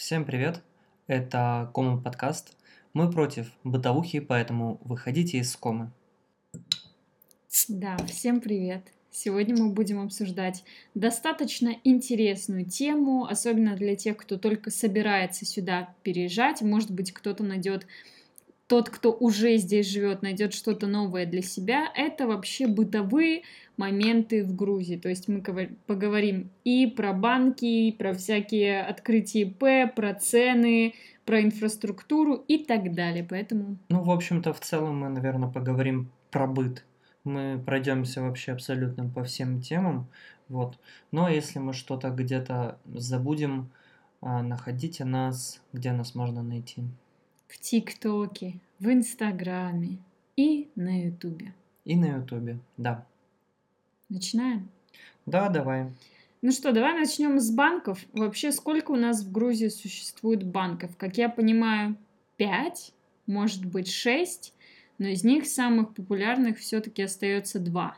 [0.00, 0.62] Всем привет!
[1.08, 2.56] Это Кома подкаст.
[2.94, 5.90] Мы против бытовухи, поэтому выходите из комы.
[7.68, 8.80] Да, всем привет!
[9.10, 16.62] Сегодня мы будем обсуждать достаточно интересную тему, особенно для тех, кто только собирается сюда переезжать.
[16.62, 17.86] Может быть, кто-то найдет
[18.70, 23.42] тот, кто уже здесь живет, найдет что-то новое для себя, это вообще бытовые
[23.76, 24.94] моменты в Грузии.
[24.94, 25.42] То есть мы
[25.88, 30.94] поговорим и про банки, и про всякие открытия П, про цены,
[31.24, 33.26] про инфраструктуру и так далее.
[33.28, 33.76] Поэтому...
[33.88, 36.84] Ну, в общем-то, в целом мы, наверное, поговорим про быт.
[37.24, 40.06] Мы пройдемся вообще абсолютно по всем темам.
[40.48, 40.78] Вот.
[41.10, 43.70] Но если мы что-то где-то забудем,
[44.20, 46.84] а, находите нас, где нас можно найти
[47.50, 49.98] в ТикТоке, в Инстаграме
[50.36, 51.52] и на Ютубе.
[51.84, 53.04] И на Ютубе, да.
[54.08, 54.68] Начинаем?
[55.26, 55.92] Да, давай.
[56.42, 57.98] Ну что, давай начнем с банков.
[58.12, 60.96] Вообще, сколько у нас в Грузии существует банков?
[60.96, 61.96] Как я понимаю,
[62.36, 62.92] пять,
[63.26, 64.54] может быть, шесть,
[64.98, 67.96] но из них самых популярных все-таки остается два.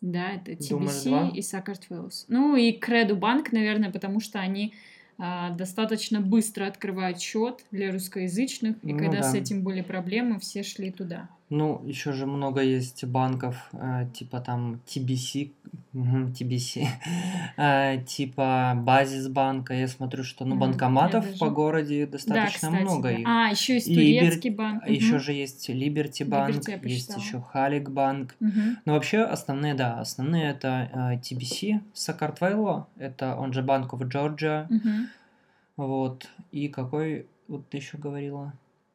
[0.00, 2.26] Да, это TBC и Сакартвелос.
[2.28, 4.74] Ну и Креду банк, наверное, потому что они
[5.18, 9.22] достаточно быстро открывают счет для русскоязычных, и ну, когда да.
[9.24, 11.28] с этим были проблемы, все шли туда.
[11.50, 15.52] Ну, еще же много есть банков, э, типа там TBC,
[15.94, 16.86] TBC,
[17.56, 19.72] э, типа Базис банка.
[19.72, 21.38] Я смотрю, что ну, банкоматов даже...
[21.38, 23.10] по городе достаточно да, кстати, много.
[23.10, 23.46] Да.
[23.46, 24.56] А, еще есть турецкий Либер...
[24.56, 24.82] банк.
[24.82, 24.92] Угу.
[24.92, 28.36] Еще же есть Liberty банк, есть еще Халик банк.
[28.40, 28.60] Угу.
[28.84, 34.66] Но вообще основные, да, основные это э, TBC, Сакартвело, это он же Банк в Джорджия.
[34.68, 35.86] Угу.
[35.86, 36.28] Вот.
[36.52, 38.52] И какой, вот ты еще говорила?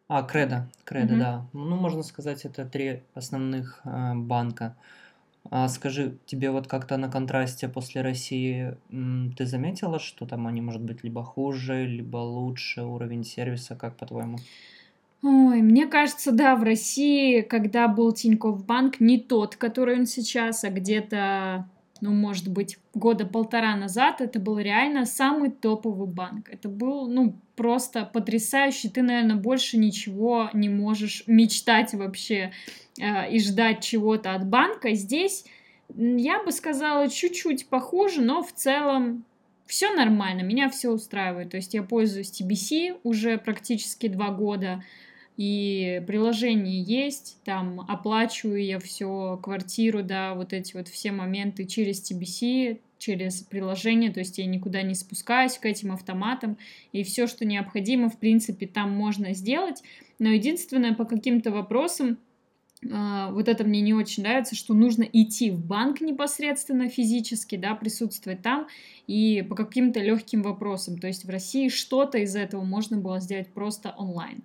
[0.07, 1.19] А, Кредо, Кредо, mm-hmm.
[1.19, 1.45] да.
[1.53, 4.75] Ну, можно сказать, это три основных э, банка.
[5.49, 8.77] А скажи, тебе вот как-то на контрасте после России
[9.37, 14.37] ты заметила, что там они, может быть, либо хуже, либо лучше уровень сервиса, как по-твоему?
[15.21, 20.63] Ой, мне кажется, да, в России, когда был Тинькофф банк, не тот, который он сейчас,
[20.63, 21.66] а где-то
[22.03, 26.50] ну, может быть, года полтора назад, это был реально самый топовый банк.
[26.50, 28.90] Это был, ну, просто потрясающий.
[28.90, 32.52] Ты, наверное, больше ничего не можешь мечтать вообще
[33.00, 34.94] э, и ждать чего-то от банка.
[34.96, 35.46] Здесь,
[35.96, 39.24] я бы сказала, чуть-чуть похуже, но в целом
[39.66, 41.52] все нормально, меня все устраивает.
[41.52, 44.84] То есть я пользуюсь TBC уже практически два года
[45.38, 52.09] и приложение есть, там оплачиваю я все, квартиру, да, вот эти вот все моменты через
[52.09, 56.57] TBC, через приложение, то есть я никуда не спускаюсь к этим автоматам,
[56.91, 59.81] и все, что необходимо, в принципе, там можно сделать,
[60.19, 62.17] но единственное, по каким-то вопросам,
[62.85, 67.75] Uh, вот это мне не очень нравится, что нужно идти в банк непосредственно физически, да,
[67.75, 68.67] присутствовать там
[69.07, 70.97] и по каким-то легким вопросам.
[70.97, 74.43] То есть в России что-то из этого можно было сделать просто онлайн.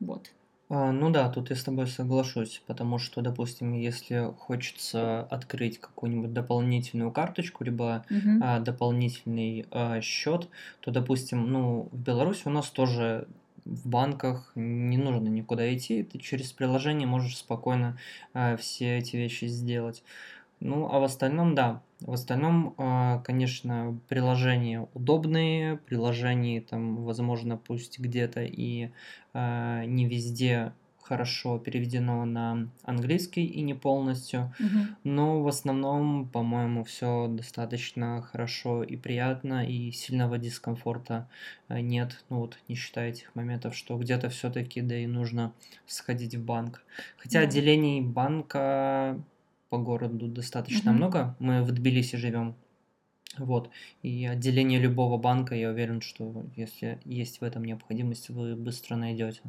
[0.00, 0.30] Вот.
[0.68, 6.32] А, ну да, тут я с тобой соглашусь, потому что, допустим, если хочется открыть какую-нибудь
[6.32, 8.40] дополнительную карточку, либо угу.
[8.42, 10.48] а, дополнительный а, счет,
[10.80, 13.28] то, допустим, ну, в Беларуси у нас тоже
[13.64, 17.98] в банках не нужно никуда идти, ты через приложение можешь спокойно
[18.34, 20.02] а, все эти вещи сделать.
[20.58, 21.82] Ну, а в остальном, да.
[22.00, 28.90] В остальном, а, конечно, приложения удобные, приложения там, возможно, пусть где-то и
[29.32, 30.72] а, не везде
[31.06, 34.78] хорошо переведено на английский и не полностью, угу.
[35.04, 41.28] но в основном, по-моему, все достаточно хорошо и приятно, и сильного дискомфорта
[41.68, 42.24] а, нет.
[42.28, 45.52] Ну вот, не считая этих моментов, что где-то все-таки, да и нужно
[45.86, 46.82] сходить в банк.
[47.16, 47.46] Хотя да.
[47.46, 49.18] отделений банка
[49.68, 50.92] по городу достаточно mm-hmm.
[50.92, 51.36] много.
[51.38, 52.54] Мы в Тбилиси живем.
[53.38, 53.70] Вот.
[54.02, 59.42] И отделение любого банка, я уверен, что если есть в этом необходимость, вы быстро найдете.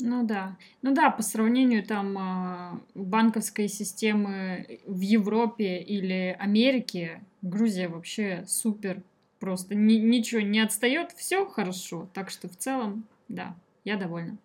[0.00, 0.56] Ну да.
[0.82, 9.02] Ну да, по сравнению там а, банковской системы в Европе или Америке, Грузия вообще супер.
[9.38, 12.08] Просто ни, ничего не отстает, все хорошо.
[12.14, 13.54] Так что в целом, да,
[13.84, 14.36] я довольна.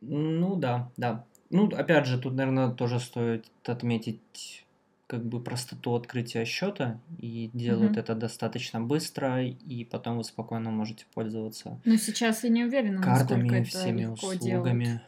[0.00, 1.24] Ну да, да.
[1.50, 4.64] Ну, опять же, тут, наверное, тоже стоит отметить
[5.06, 8.00] как бы простоту открытия счета и делают mm-hmm.
[8.00, 11.80] это достаточно быстро, и потом вы спокойно можете пользоваться.
[11.86, 15.00] Но сейчас я не уверена, картами, всеми услугами.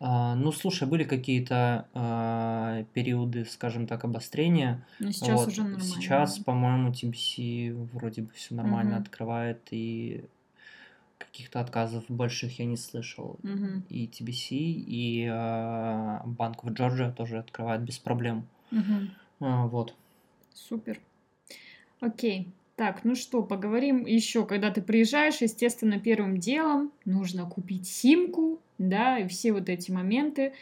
[0.00, 4.84] А, ну, слушай, были какие-то а, периоды, скажем так, обострения.
[4.98, 5.48] Но сейчас вот.
[5.48, 5.84] уже нормально.
[5.84, 9.00] Сейчас, по-моему, TBC вроде бы все нормально mm-hmm.
[9.00, 10.24] открывает, и
[11.18, 13.38] каких-то отказов больших я не слышал.
[13.42, 13.82] Угу.
[13.88, 18.46] И TBC, и э, банк в Джорджия тоже открывает без проблем.
[18.70, 19.10] Угу.
[19.40, 19.94] А, вот.
[20.52, 21.00] Супер.
[22.00, 22.52] Окей.
[22.76, 29.18] Так, ну что, поговорим еще, когда ты приезжаешь, естественно, первым делом нужно купить симку, да,
[29.18, 30.52] и все вот эти моменты.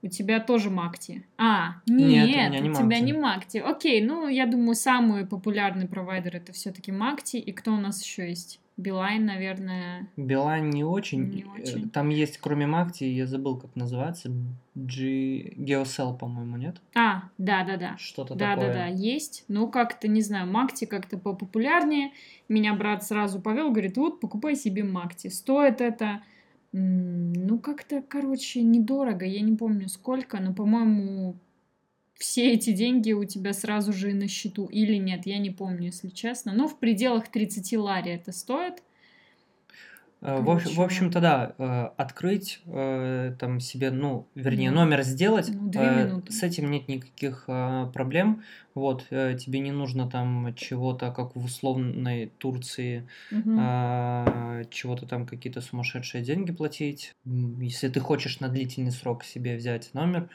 [0.00, 1.24] У тебя тоже Макти.
[1.36, 3.58] А, нет, нет у, не у тебя не Макти.
[3.58, 7.36] Окей, ну, я думаю, самый популярный провайдер это все-таки Макти.
[7.36, 8.60] И кто у нас еще есть?
[8.78, 10.08] Билайн, наверное.
[10.16, 11.28] Билайн не очень.
[11.28, 11.90] не очень.
[11.90, 14.30] Там есть, кроме Макти, я забыл, как называется,
[14.76, 15.50] G...
[15.56, 16.80] Geocell, по-моему, нет?
[16.94, 17.96] А, да-да-да.
[17.98, 18.68] Что-то да, такое.
[18.68, 19.44] Да-да-да, есть.
[19.48, 22.12] Ну, как-то, не знаю, Макти как-то популярнее.
[22.48, 25.28] Меня брат сразу повел, говорит, вот, покупай себе Макти.
[25.28, 26.22] Стоит это
[26.70, 29.24] ну, как-то, короче, недорого.
[29.24, 31.34] Я не помню сколько, но, по-моему,
[32.18, 36.08] все эти деньги у тебя сразу же на счету или нет, я не помню, если
[36.08, 36.52] честно.
[36.52, 38.82] Но в пределах 30 лари это стоит.
[40.20, 46.22] Э, в, в общем-то, да, э, открыть э, там себе, ну, вернее, номер сделать, ну,
[46.28, 48.42] с этим нет никаких проблем.
[48.74, 53.58] Вот, тебе не нужно там чего-то, как в условной Турции, угу.
[54.70, 57.12] чего-то там какие-то сумасшедшие деньги платить.
[57.24, 60.28] Если ты хочешь на длительный срок себе взять номер,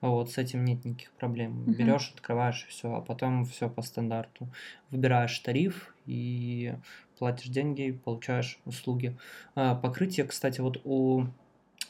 [0.00, 1.62] вот, с этим нет никаких проблем.
[1.62, 1.72] Угу.
[1.72, 4.46] Берешь, открываешь все, а потом все по стандарту.
[4.90, 6.74] Выбираешь тариф и
[7.18, 9.16] платишь деньги, получаешь услуги.
[9.54, 11.26] А, покрытие, кстати, вот у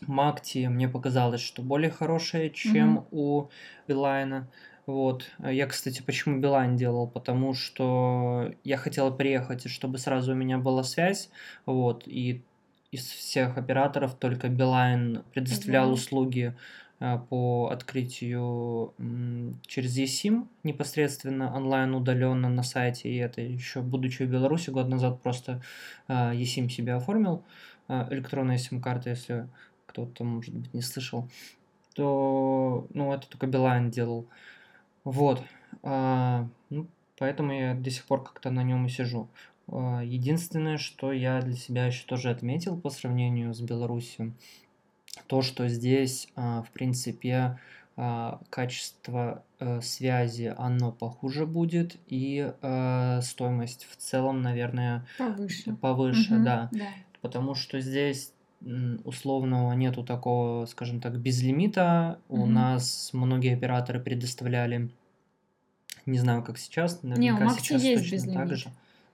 [0.06, 3.06] Макти мне показалось, что более хорошее, чем mm-hmm.
[3.10, 3.48] у
[3.86, 4.48] Билайна.
[4.86, 5.26] Вот.
[5.38, 7.06] Я, кстати, почему Билайн делал?
[7.06, 11.30] Потому что я хотела приехать, чтобы сразу у меня была связь.
[11.66, 12.04] Вот.
[12.06, 12.42] И
[12.90, 15.94] из всех операторов только Билайн предоставлял mm-hmm.
[15.94, 16.56] услуги
[16.98, 18.92] по открытию
[19.66, 23.08] через eSIM непосредственно онлайн удаленно на сайте.
[23.08, 25.62] И это еще, будучи в Беларуси, год назад просто
[26.08, 27.44] э, eSIM себе оформил,
[27.88, 29.48] э, электронная сим-карта, если
[29.86, 31.28] кто-то, может быть, не слышал,
[31.94, 34.26] то, ну, это только Билайн делал.
[35.04, 35.42] Вот.
[35.82, 36.86] А, ну,
[37.16, 39.28] поэтому я до сих пор как-то на нем и сижу.
[39.68, 44.32] Единственное, что я для себя еще тоже отметил по сравнению с Беларусью,
[45.28, 47.58] то, что здесь, а, в принципе,
[47.96, 56.36] а, качество э, связи, оно похуже будет, и э, стоимость в целом, наверное, повыше, повыше
[56.36, 56.68] угу, да.
[56.72, 56.86] да.
[57.20, 58.32] Потому что здесь
[59.04, 62.18] условного нету такого, скажем так, безлимита.
[62.28, 62.42] Угу.
[62.42, 64.90] У нас многие операторы предоставляли,
[66.06, 68.34] не знаю, как сейчас, наверняка Не, у сейчас есть безлимит.
[68.34, 68.68] так же.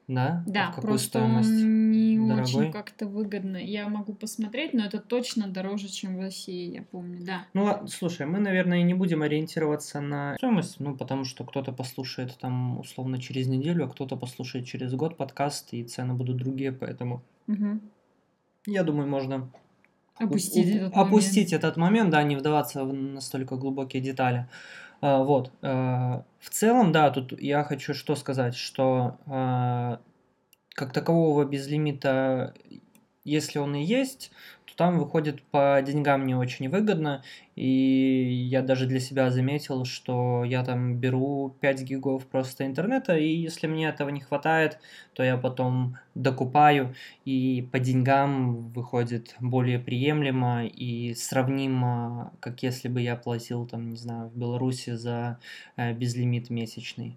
[0.06, 0.44] Да?
[0.46, 1.48] Да, в просто стоимость?
[1.48, 2.42] он не Дорогой?
[2.42, 3.56] очень как-то выгодно.
[3.56, 7.46] Я могу посмотреть, но это точно дороже, чем в России, я помню, да.
[7.54, 12.36] Ну, ладно, слушай, мы, наверное, не будем ориентироваться на стоимость, ну, потому что кто-то послушает
[12.38, 17.22] там условно через неделю, а кто-то послушает через год подкаст, и цены будут другие, поэтому
[17.46, 17.80] угу.
[18.66, 19.48] я думаю, можно
[20.16, 21.64] опустить, у- этот, опустить момент.
[21.64, 24.48] этот момент, да, не вдаваться в настолько глубокие детали.
[25.04, 25.52] А, вот.
[25.60, 30.00] А, в целом, да, тут я хочу что сказать, что а,
[30.70, 32.54] как такового безлимита,
[33.22, 34.32] если он и есть,
[34.74, 37.22] то там выходит по деньгам не очень выгодно.
[37.54, 43.28] И я даже для себя заметил, что я там беру 5 гигов просто интернета, и
[43.28, 44.78] если мне этого не хватает,
[45.12, 46.94] то я потом докупаю,
[47.24, 53.96] и по деньгам выходит более приемлемо и сравнимо, как если бы я платил там, не
[53.96, 55.38] знаю, в Беларуси за
[55.76, 57.16] э, безлимит месячный.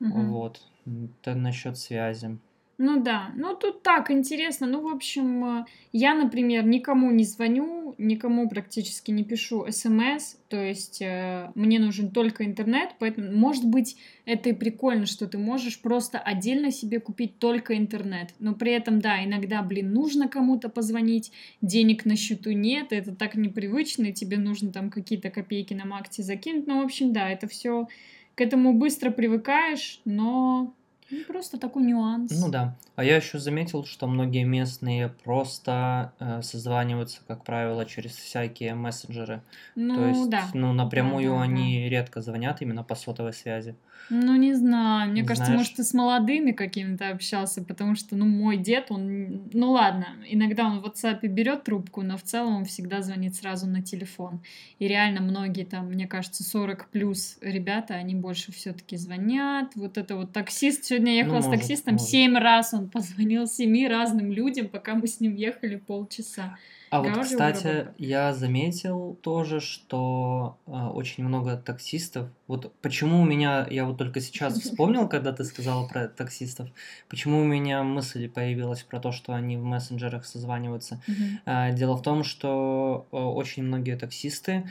[0.00, 0.20] Угу.
[0.26, 0.60] Вот.
[0.86, 2.38] Это насчет связи.
[2.80, 4.68] Ну да, ну тут так интересно.
[4.68, 10.62] Ну, в общем, э, я, например, никому не звоню, никому практически не пишу смс, то
[10.62, 15.82] есть э, мне нужен только интернет, поэтому, может быть, это и прикольно, что ты можешь
[15.82, 18.32] просто отдельно себе купить только интернет.
[18.38, 23.34] Но при этом, да, иногда, блин, нужно кому-то позвонить, денег на счету нет, это так
[23.34, 26.68] непривычно, и тебе нужно там какие-то копейки на Макте закинуть.
[26.68, 27.88] Ну, в общем, да, это все
[28.36, 30.76] к этому быстро привыкаешь, но
[31.10, 32.30] ну, просто такой нюанс.
[32.38, 32.76] Ну да.
[32.96, 39.42] А я еще заметил, что многие местные просто э, созваниваются, как правило, через всякие мессенджеры.
[39.74, 40.44] Ну, То есть, да.
[40.52, 41.88] ну, напрямую да, да, они да.
[41.88, 43.74] редко звонят именно по сотовой связи.
[44.10, 45.10] Ну, не знаю.
[45.10, 45.58] Мне не кажется, знаешь...
[45.60, 49.48] может, ты с молодыми какими-то общался, потому что, ну, мой дед, он...
[49.52, 53.66] Ну, ладно, иногда он в WhatsApp берет трубку, но в целом он всегда звонит сразу
[53.66, 54.40] на телефон.
[54.78, 59.72] И реально многие там, мне кажется, 40 плюс ребята, они больше все таки звонят.
[59.74, 64.32] Вот это вот таксист, сегодня ехала ну, с таксистом, семь раз он позвонил семи разным
[64.32, 66.56] людям, пока мы с ним ехали полчаса.
[66.90, 72.30] А вот, кстати, я заметил тоже, что э, очень много таксистов.
[72.46, 76.70] Вот почему у меня, я вот только сейчас вспомнил, когда ты сказала про таксистов,
[77.08, 81.02] почему у меня мысль появилась про то, что они в мессенджерах созваниваются.
[81.44, 84.68] Э, дело в том, что э, очень многие таксисты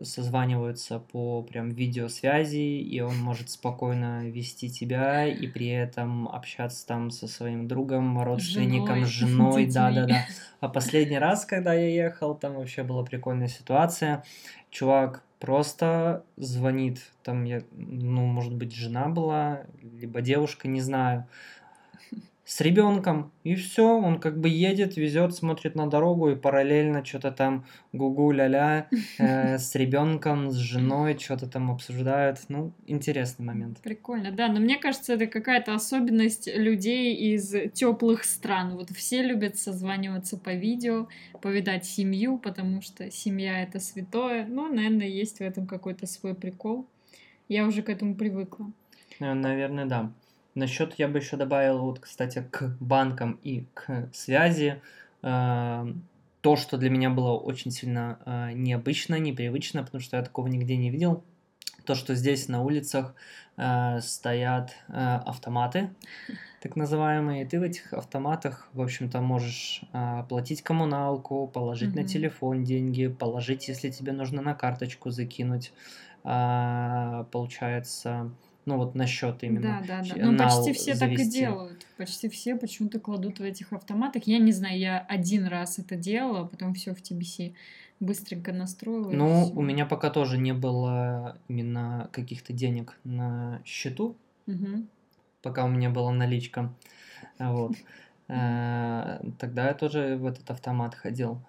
[0.00, 7.10] созваниваются по прям видеосвязи, и он может спокойно вести тебя и при этом общаться там
[7.10, 10.26] со своим другом, родственником, женой, да-да-да.
[10.60, 14.24] А последний раз, когда я ехал, там вообще была прикольная ситуация.
[14.70, 21.26] Чувак просто звонит, там я, ну, может быть, жена была, либо девушка, не знаю,
[22.44, 23.30] с ребенком.
[23.44, 28.32] И все, он как бы едет, везет, смотрит на дорогу и параллельно что-то там гугу
[28.32, 32.38] ля-ля э, с ребенком, с женой, что-то там обсуждают.
[32.48, 33.78] Ну, интересный момент.
[33.80, 34.48] Прикольно, да.
[34.48, 38.76] Но мне кажется, это какая-то особенность людей из теплых стран.
[38.76, 41.08] Вот все любят созваниваться по видео,
[41.40, 44.46] повидать семью, потому что семья это святое.
[44.46, 46.86] Ну, наверное, есть в этом какой-то свой прикол.
[47.48, 48.72] Я уже к этому привыкла.
[49.20, 50.12] Э, наверное, да.
[50.54, 54.82] Насчет я бы еще добавил, вот, кстати, к банкам и к связи.
[55.22, 55.86] Э,
[56.42, 60.76] то, что для меня было очень сильно э, необычно, непривычно, потому что я такого нигде
[60.76, 61.24] не видел.
[61.84, 63.14] То, что здесь на улицах
[63.56, 65.90] э, стоят э, автоматы,
[66.60, 72.02] так называемые, и ты в этих автоматах, в общем-то, можешь э, оплатить коммуналку, положить mm-hmm.
[72.02, 75.72] на телефон деньги, положить, если тебе нужно на карточку закинуть.
[76.24, 78.30] Э, получается,
[78.64, 79.82] ну вот на счет именно.
[79.86, 80.30] Да, да, да.
[80.30, 81.24] Ну почти все завести.
[81.24, 81.86] так и делают.
[81.96, 84.24] Почти все почему-то кладут в этих автоматах.
[84.24, 87.54] Я не знаю, я один раз это делала, потом все в TBC
[88.00, 89.10] быстренько настроила.
[89.10, 94.16] Ну, у меня пока тоже не было именно каких-то денег на счету.
[94.46, 94.86] Угу.
[95.42, 96.72] Пока у меня была наличка.
[97.38, 97.72] Вот.
[98.28, 101.40] Э, тогда я тоже в этот автомат ходил.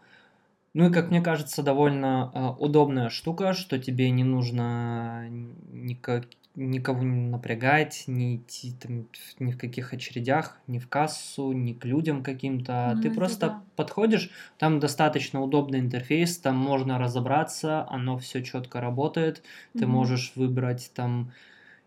[0.74, 5.27] Ну и, как мне кажется, довольно э, удобная штука, что тебе не нужно
[5.72, 9.07] никак, никого не напрягать, ни идти там,
[9.39, 12.93] ни в каких очередях, ни в кассу, ни к людям каким-то.
[12.95, 13.63] Ну, Ты просто да.
[13.75, 14.29] подходишь,
[14.60, 19.41] там достаточно удобный интерфейс, там можно разобраться, оно все четко работает.
[19.74, 19.93] Ты угу.
[19.93, 21.31] можешь выбрать там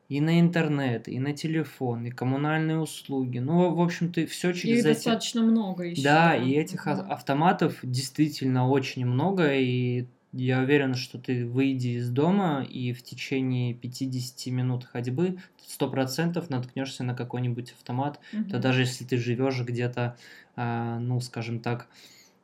[0.09, 3.39] и на интернет, и на телефон, и коммунальные услуги.
[3.39, 4.87] Ну, в общем, ты все через и эти...
[4.95, 6.03] достаточно много еще.
[6.03, 7.01] Да, и этих угу.
[7.09, 13.75] автоматов действительно очень много, и я уверен, что ты выйди из дома и в течение
[13.75, 18.21] 50 минут ходьбы сто процентов наткнешься на какой-нибудь автомат.
[18.33, 18.51] Угу.
[18.51, 20.17] То даже если ты живешь где-то,
[20.57, 21.89] э, ну, скажем так,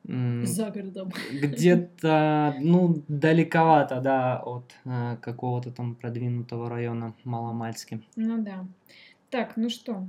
[0.05, 1.13] за городом.
[1.33, 8.03] Где-то, ну, далековато, да, от э, какого-то там продвинутого района Маломальски.
[8.17, 8.67] Ну да.
[9.31, 10.07] Так, ну что,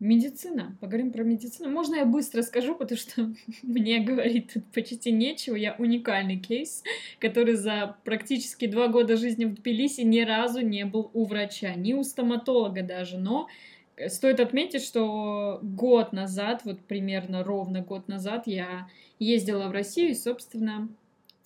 [0.00, 0.78] Медицина.
[0.80, 1.68] Поговорим про медицину.
[1.68, 5.54] Можно я быстро скажу, потому что мне говорить тут почти нечего.
[5.56, 6.82] Я уникальный кейс,
[7.18, 11.92] который за практически два года жизни в Тбилиси ни разу не был у врача, ни
[11.92, 13.18] у стоматолога даже.
[13.18, 13.48] Но
[14.08, 18.88] стоит отметить, что год назад, вот примерно ровно год назад, я
[19.18, 20.88] ездила в Россию и, собственно,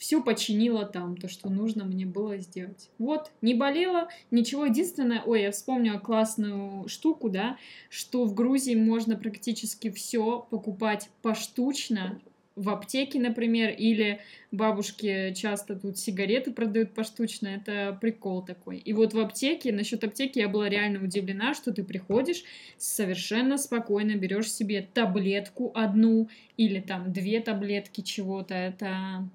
[0.05, 2.91] все починила там, то, что нужно мне было сделать.
[2.99, 4.67] Вот, не болела, ничего.
[4.67, 7.57] Единственное, ой, я вспомнила классную штуку, да,
[7.89, 12.21] что в Грузии можно практически все покупать поштучно,
[12.55, 14.21] в аптеке, например, или
[14.53, 18.77] бабушки часто тут сигареты продают поштучно, это прикол такой.
[18.77, 22.45] И вот в аптеке, насчет аптеки я была реально удивлена, что ты приходишь,
[22.77, 29.29] совершенно спокойно берешь себе таблетку одну или там две таблетки чего-то, это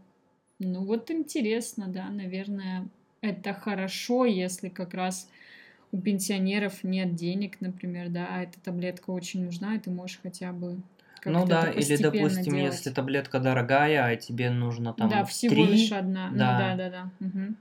[0.60, 2.88] ну вот интересно, да, наверное,
[3.22, 5.30] это хорошо, если как раз
[5.92, 10.54] у пенсионеров нет денег, например, да, а эта таблетка очень нужна, и ты можешь хотя
[10.54, 10.78] бы
[11.25, 12.75] ну да, или допустим, делать.
[12.75, 16.30] если таблетка дорогая, а тебе нужно там да, всего 3, лишь одна.
[16.32, 16.54] Да.
[16.54, 17.25] Ну да, да, да.
[17.25, 17.56] Угу.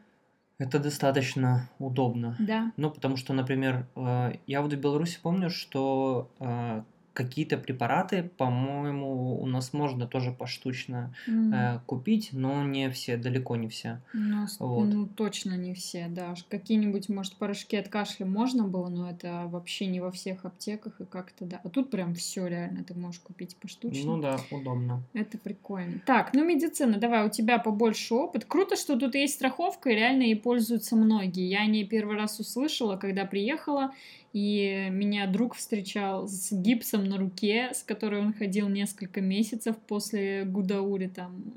[0.59, 2.37] Это достаточно удобно.
[2.38, 2.73] Да.
[2.76, 6.83] Ну, потому что, например, э, я вот в Беларуси помню, что э,
[7.18, 11.52] какие-то препараты, по-моему, у нас можно тоже поштучно mm.
[11.52, 14.00] э, купить, но не все, далеко не все.
[14.14, 14.84] У нас, вот.
[14.84, 16.34] ну, точно не все, да.
[16.48, 21.04] Какие-нибудь, может, порошки от кашля можно было, но это вообще не во всех аптеках и
[21.04, 21.60] как-то, да.
[21.64, 24.12] А тут прям все реально ты можешь купить поштучно.
[24.12, 25.02] Ну да, удобно.
[25.12, 26.00] Это прикольно.
[26.06, 28.44] Так, ну медицина, давай, у тебя побольше опыт.
[28.44, 31.48] Круто, что тут есть страховка, и реально ей пользуются многие.
[31.48, 33.92] Я не первый раз услышала, когда приехала,
[34.32, 40.44] и меня друг встречал с гипсом на руке, с которой он ходил несколько месяцев после
[40.44, 41.52] Гудаури там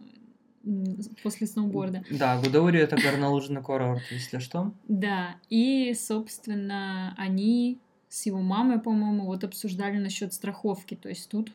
[1.24, 2.04] после сноуборда.
[2.12, 4.72] Да, Гудаури это горнолыжный курорт, если что.
[4.88, 10.96] Да, и, собственно, они с его мамой, по-моему, вот обсуждали насчет страховки.
[10.96, 11.52] То есть тут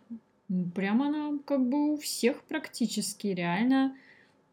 [0.74, 3.94] прямо она как бы у всех практически реально.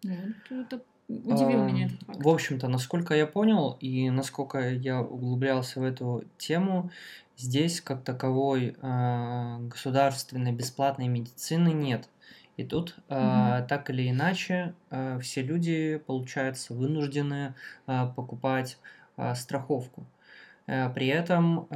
[0.03, 2.23] Вот, это Удивил меня этот факт.
[2.23, 6.91] В общем-то, насколько я понял и насколько я углублялся в эту тему,
[7.37, 12.09] здесь как таковой э, государственной бесплатной медицины нет.
[12.55, 13.17] И тут угу.
[13.17, 17.55] э, так или иначе э, все люди, получается, вынуждены
[17.87, 18.77] э, покупать
[19.17, 20.05] э, страховку.
[20.65, 21.67] При этом,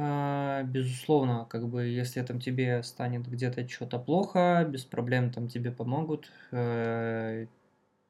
[0.72, 6.32] безусловно, как бы, если там тебе станет где-то что-то плохо, без проблем там тебе помогут,
[6.52, 7.48] э,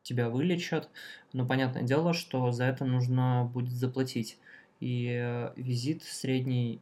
[0.09, 0.89] тебя вылечат.
[1.33, 4.39] Но понятное дело, что за это нужно будет заплатить.
[4.81, 6.81] И визит средний...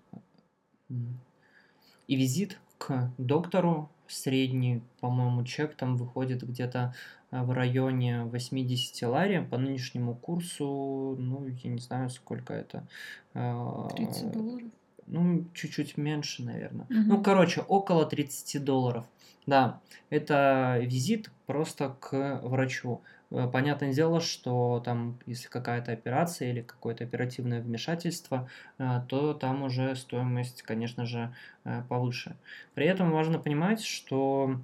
[2.06, 6.94] И визит к доктору средний, по-моему, чек там выходит где-то
[7.32, 12.86] в районе 80 лари по нынешнему курсу, ну, я не знаю, сколько это.
[13.32, 14.68] 30 долларов?
[15.08, 16.86] Ну, чуть-чуть меньше, наверное.
[16.86, 16.98] Угу.
[17.06, 19.04] Ну, короче, около 30 долларов.
[19.46, 19.80] Да,
[20.10, 23.00] это визит просто к врачу.
[23.30, 29.62] Э, понятное дело, что там, если какая-то операция или какое-то оперативное вмешательство, э, то там
[29.62, 32.36] уже стоимость, конечно же, э, повыше.
[32.74, 34.60] При этом важно понимать, что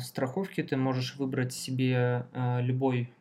[0.00, 3.12] страховки ты можешь выбрать себе любой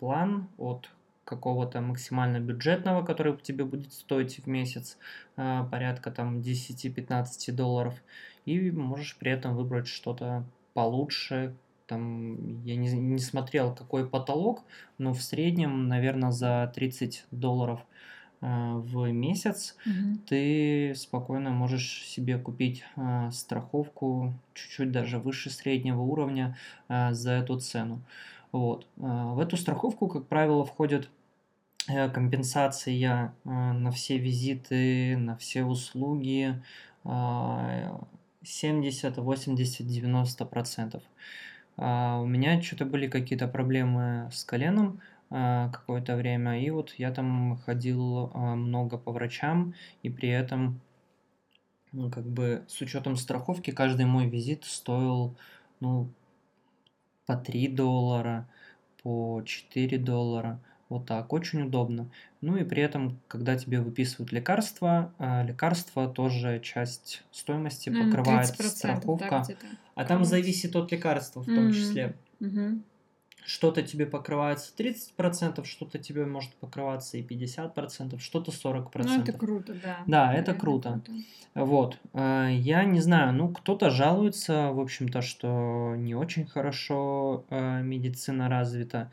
[0.00, 0.88] план от
[1.24, 4.96] какого-то максимально бюджетного, который тебе будет стоить в месяц
[5.36, 7.94] порядка там 10-15 долларов,
[8.46, 11.54] и можешь при этом выбрать что-то получше,
[11.86, 14.64] там, я не, не смотрел, какой потолок,
[14.98, 17.80] но в среднем, наверное, за 30 долларов
[18.40, 20.18] э, в месяц угу.
[20.28, 26.56] ты спокойно можешь себе купить э, страховку чуть-чуть даже выше среднего уровня
[26.88, 28.02] э, за эту цену.
[28.52, 28.86] Вот.
[28.98, 31.08] Э, в эту страховку, как правило, входит
[31.88, 36.62] э, компенсация э, на все визиты, на все услуги,
[38.44, 41.02] 70, 80, 90 процентов.
[41.76, 45.00] А, у меня что-то были какие-то проблемы с коленом
[45.30, 50.80] а, какое-то время, и вот я там ходил а, много по врачам, и при этом,
[51.92, 55.36] ну, как бы с учетом страховки, каждый мой визит стоил,
[55.80, 56.08] ну,
[57.26, 58.48] по 3 доллара,
[59.02, 60.60] по 4 доллара.
[60.92, 62.10] Вот так, очень удобно.
[62.42, 69.44] Ну и при этом, когда тебе выписывают лекарства, э, лекарства тоже часть стоимости покрывает страховка.
[69.48, 69.56] Да,
[69.94, 71.72] а там зависит от лекарства в том mm-hmm.
[71.72, 72.14] числе.
[72.40, 72.82] Mm-hmm.
[73.46, 78.90] Что-то тебе покрывается 30%, что-то тебе может покрываться и 50%, что-то 40%.
[78.94, 79.98] Ну, это круто, да.
[80.06, 81.00] Да, это, это круто.
[81.04, 81.12] круто.
[81.54, 81.98] Вот.
[82.12, 88.50] Э, я не знаю, ну, кто-то жалуется, в общем-то, что не очень хорошо э, медицина
[88.50, 89.10] развита.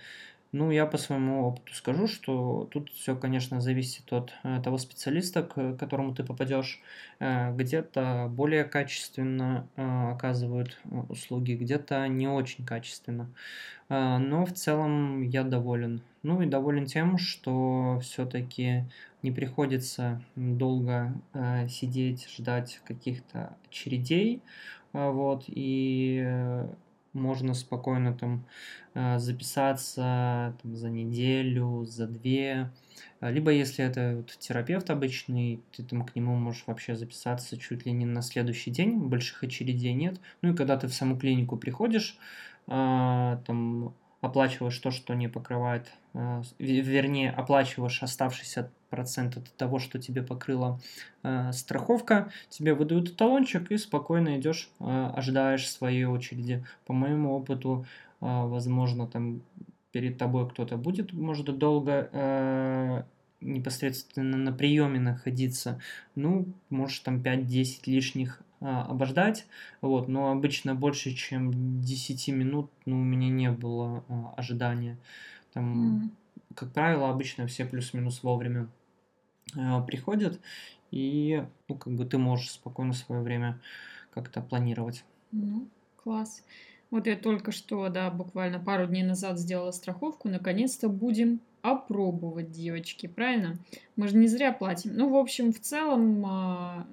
[0.51, 5.43] Ну, я по своему опыту скажу, что тут все, конечно, зависит от э, того специалиста,
[5.43, 6.81] к которому ты попадешь.
[7.19, 13.29] Э, где-то более качественно э, оказывают услуги, где-то не очень качественно.
[13.89, 16.03] Но в целом я доволен.
[16.21, 18.85] Ну и доволен тем, что все-таки
[19.23, 21.11] не приходится долго
[21.67, 24.43] сидеть, ждать каких-то очередей.
[24.93, 26.23] Вот, и
[27.13, 28.45] можно спокойно там
[29.17, 32.71] записаться там, за неделю, за две.
[33.21, 37.91] Либо если это вот, терапевт обычный, ты там к нему можешь вообще записаться чуть ли
[37.91, 40.19] не на следующий день, больших очередей нет.
[40.41, 42.17] Ну и когда ты в саму клинику приходишь,
[42.67, 49.99] э, там оплачиваешь то, что не покрывает, э, вернее, оплачиваешь оставшийся процент от того, что
[49.99, 50.79] тебе покрыла
[51.23, 56.65] э, страховка, тебе выдают талончик и спокойно идешь, э, ожидаешь своей очереди.
[56.85, 59.41] По моему опыту, э, возможно, там
[59.91, 63.03] перед тобой кто-то будет, может, долго э,
[63.41, 65.79] непосредственно на приеме находиться,
[66.15, 69.45] ну, может, там 5-10 лишних а, обождать,
[69.81, 74.97] вот, но обычно больше, чем 10 минут, ну, у меня не было а, ожидания.
[75.53, 76.09] Там, mm.
[76.55, 78.67] как правило, обычно все плюс-минус вовремя
[79.55, 80.39] а, приходят,
[80.91, 83.59] и, ну, как бы ты можешь спокойно свое время
[84.13, 85.05] как-то планировать.
[85.31, 86.43] Ну, класс.
[86.91, 90.27] Вот я только что, да, буквально пару дней назад сделала страховку.
[90.27, 93.55] Наконец-то будем опробовать, девочки, правильно?
[93.95, 94.93] Мы же не зря платим.
[94.95, 96.87] Ну, в общем, в целом, а,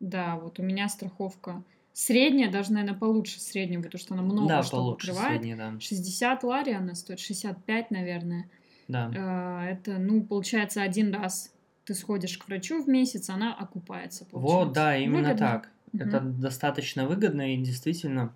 [0.00, 4.62] да, вот у меня страховка средняя, даже, наверное, получше среднего, потому что она много да,
[4.62, 5.40] что покрывает.
[5.40, 5.78] Средний, да.
[5.78, 8.48] 60 лари она стоит, 65, наверное.
[8.88, 9.10] Да.
[9.16, 11.52] А, это, ну, получается, один раз
[11.84, 14.24] ты сходишь к врачу в месяц, она окупается.
[14.24, 14.64] Получается.
[14.66, 15.36] Вот, да, именно выгодно.
[15.38, 15.70] так.
[15.92, 16.02] Угу.
[16.02, 18.32] Это достаточно выгодно и действительно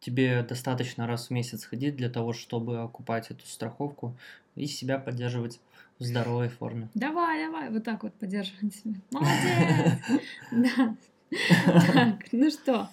[0.00, 4.16] тебе достаточно раз в месяц ходить для того, чтобы окупать эту страховку
[4.54, 5.60] и себя поддерживать
[5.98, 6.88] в здоровой форме.
[6.94, 8.94] Давай, давай, вот так вот поддерживать себя.
[9.10, 10.22] Молодец!
[10.50, 10.96] Да.
[11.92, 12.88] Так, ну что,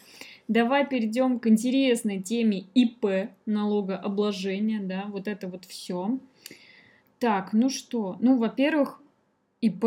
[0.48, 6.20] давай перейдем к интересной теме ИП, налогообложения, да, вот это вот все.
[7.20, 9.02] Так, ну что, ну, во-первых,
[9.62, 9.86] ИП,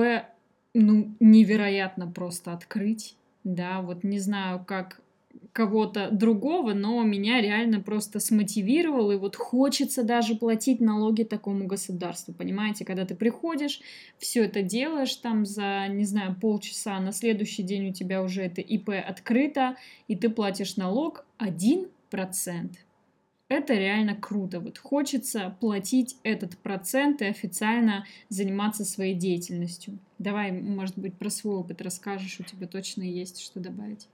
[0.73, 5.01] ну, невероятно просто открыть, да, вот не знаю, как
[5.53, 12.33] кого-то другого, но меня реально просто смотивировало, и вот хочется даже платить налоги такому государству,
[12.35, 13.81] понимаете, когда ты приходишь,
[14.19, 18.61] все это делаешь там за, не знаю, полчаса, на следующий день у тебя уже это
[18.61, 21.89] ИП открыто, и ты платишь налог 1%.
[23.49, 24.61] Это реально круто.
[24.61, 29.99] Вот хочется платить этот процент и официально заниматься своей деятельностью.
[30.19, 34.07] Давай, может быть, про свой опыт расскажешь, у тебя точно есть что добавить.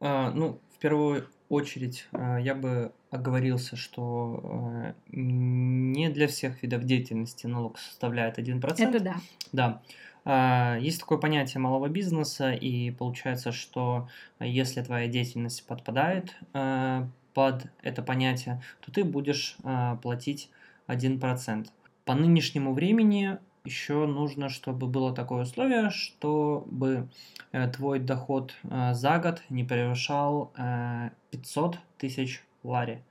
[0.00, 6.84] А, ну, в первую очередь, а, я бы оговорился, что а, не для всех видов
[6.84, 8.60] деятельности налог составляет 1%.
[8.78, 9.16] Это да.
[9.52, 9.82] Да.
[10.24, 14.08] А, есть такое понятие малого бизнеса, и получается, что
[14.40, 20.50] если твоя деятельность подпадает а, под это понятие, то ты будешь а, платить
[20.86, 21.68] 1%.
[22.04, 27.08] По нынешнему времени еще нужно, чтобы было такое условие, чтобы
[27.52, 33.02] э, твой доход э, за год не превышал э, 500 тысяч лари.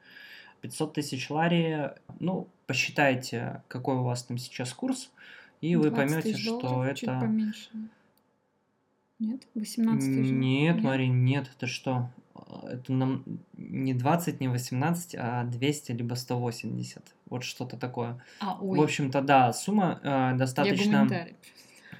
[0.61, 5.11] 500 тысяч лари, ну, посчитайте, какой у вас там сейчас курс,
[5.61, 6.95] и вы поймете, что это...
[6.95, 7.69] Чуть поменьше.
[9.19, 9.41] Нет?
[9.53, 10.31] 18 тысяч?
[10.31, 12.09] Нет, нет, Марин, нет, это что?
[12.63, 13.23] Это нам
[13.57, 17.03] не 20, не 18, а 200 либо 180.
[17.29, 18.21] Вот что-то такое.
[18.39, 18.79] А, ой.
[18.79, 21.27] В общем-то, да, сумма э, достаточно...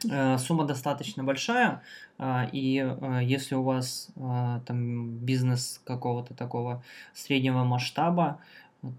[0.09, 1.81] Э, сумма достаточно большая,
[2.19, 8.39] э, и э, если у вас э, там бизнес какого-то такого среднего масштаба,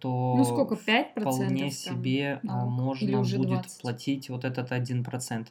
[0.01, 3.81] то ну, сколько, 5% вполне себе там, можно будет 20?
[3.81, 5.05] платить вот этот 1%.
[5.05, 5.45] А,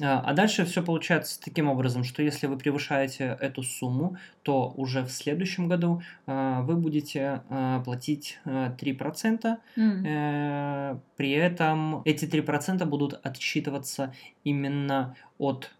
[0.00, 5.10] а дальше все получается таким образом, что если вы превышаете эту сумму, то уже в
[5.10, 9.56] следующем году а, вы будете а, платить 3%.
[9.76, 11.00] Mm.
[11.16, 15.70] При этом эти 3% будут отсчитываться именно от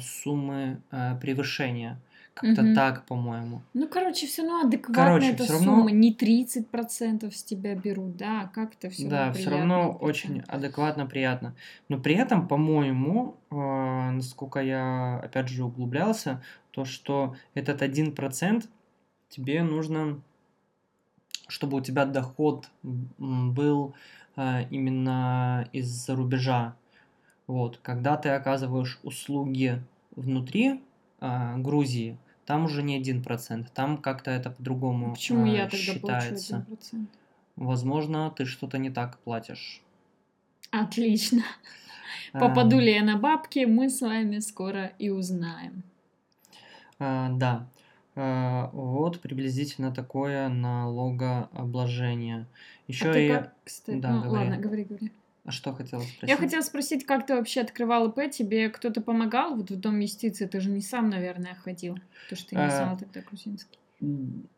[0.00, 0.80] суммы
[1.20, 2.00] превышения.
[2.34, 2.74] Как-то угу.
[2.74, 3.62] так, по-моему.
[3.74, 5.76] Ну, короче, все равно адекватная короче, эта сумма.
[5.76, 5.88] Равно...
[5.90, 11.54] Не 30% с тебя берут, да, как-то все Да, все равно очень адекватно, приятно.
[11.88, 18.64] Но при этом, по-моему, э, насколько я, опять же, углублялся, то, что этот 1%
[19.28, 20.20] тебе нужно,
[21.48, 23.94] чтобы у тебя доход был
[24.36, 26.74] э, именно из-за рубежа.
[27.46, 29.82] Вот, когда ты оказываешь услуги
[30.14, 30.80] внутри
[31.20, 35.76] э, Грузии, там уже не один процент, там как-то это по-другому Почему э, я тогда
[35.76, 36.66] считается.
[36.66, 37.06] получу 1%?
[37.56, 39.82] Возможно, ты что-то не так платишь.
[40.70, 41.42] Отлично.
[42.32, 45.82] Попаду а, ли я на бабки, мы с вами скоро и узнаем.
[46.98, 47.66] А, да.
[48.14, 52.46] А, вот приблизительно такое налогообложение.
[52.88, 53.28] Еще а и...
[53.28, 54.48] как, кстати, да, ну, говори.
[54.48, 55.12] ладно, говори, говори.
[55.44, 56.28] А что хотела спросить?
[56.28, 58.30] Я хотела спросить, как ты вообще открывал ИП?
[58.30, 60.46] Тебе кто-то помогал вот в Дом юстиции?
[60.46, 63.78] Ты же не сам, наверное, ходил, потому что ты не а, знал тогда грузинский.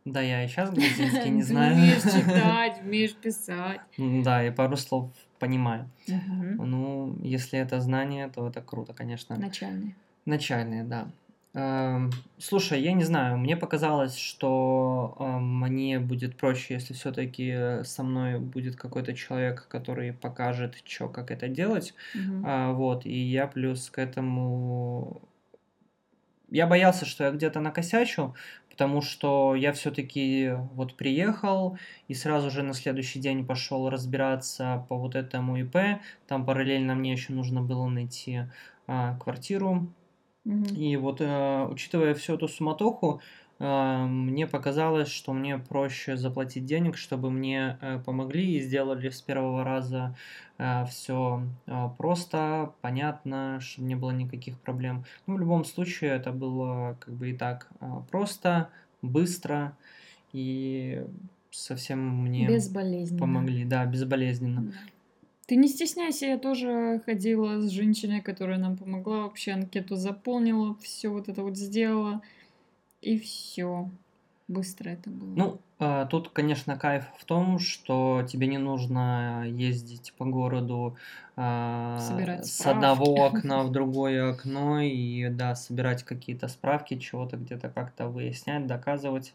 [0.04, 1.74] Да, я и сейчас грузинский не знаю.
[1.76, 3.80] умеешь читать, умеешь писать.
[3.96, 5.88] Да, и пару слов понимаю.
[6.08, 9.36] Ну, если это знание, то это круто, конечно.
[9.36, 9.94] Начальные.
[10.24, 11.08] Начальные, да.
[11.54, 18.02] Эм, слушай, я не знаю, мне показалось, что э, мне будет проще, если все-таки со
[18.02, 21.94] мной будет какой-то человек, который покажет, что, как это делать.
[22.14, 22.72] Угу.
[22.74, 25.20] Вот, и я плюс к этому...
[26.50, 28.34] Я боялся, что я где-то накосячу,
[28.70, 34.96] потому что я все-таки вот приехал и сразу же на следующий день пошел разбираться по
[34.96, 36.00] вот этому ИП.
[36.26, 38.44] Там параллельно мне еще нужно было найти
[38.86, 39.92] э, квартиру
[40.44, 43.20] и вот, э, учитывая всю эту суматоху,
[43.58, 49.22] э, мне показалось, что мне проще заплатить денег, чтобы мне э, помогли и сделали с
[49.22, 50.16] первого раза
[50.58, 55.04] э, все э, просто, понятно, чтобы не было никаких проблем.
[55.26, 58.68] Ну, в любом случае, это было как бы и так э, просто,
[59.00, 59.76] быстро
[60.32, 61.04] и
[61.50, 62.48] совсем мне
[63.18, 63.64] помогли.
[63.64, 64.72] Да, безболезненно.
[65.52, 71.10] Ты не стесняйся, я тоже ходила с женщиной, которая нам помогла, вообще анкету заполнила, все
[71.10, 72.22] вот это вот сделала,
[73.02, 73.90] и все.
[74.48, 75.34] С это было.
[75.36, 80.96] Ну, э, тут, конечно, кайф в том, что тебе не нужно ездить по городу
[81.36, 81.98] э,
[82.40, 88.66] с одного окна в другое окно и, да, собирать какие-то справки, чего-то где-то как-то выяснять,
[88.66, 89.34] доказывать.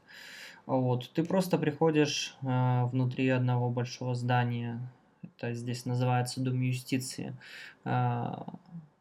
[0.66, 4.82] Вот, ты просто приходишь э, внутри одного большого здания,
[5.24, 7.36] это здесь называется Дом юстиции,
[7.86, 8.26] э,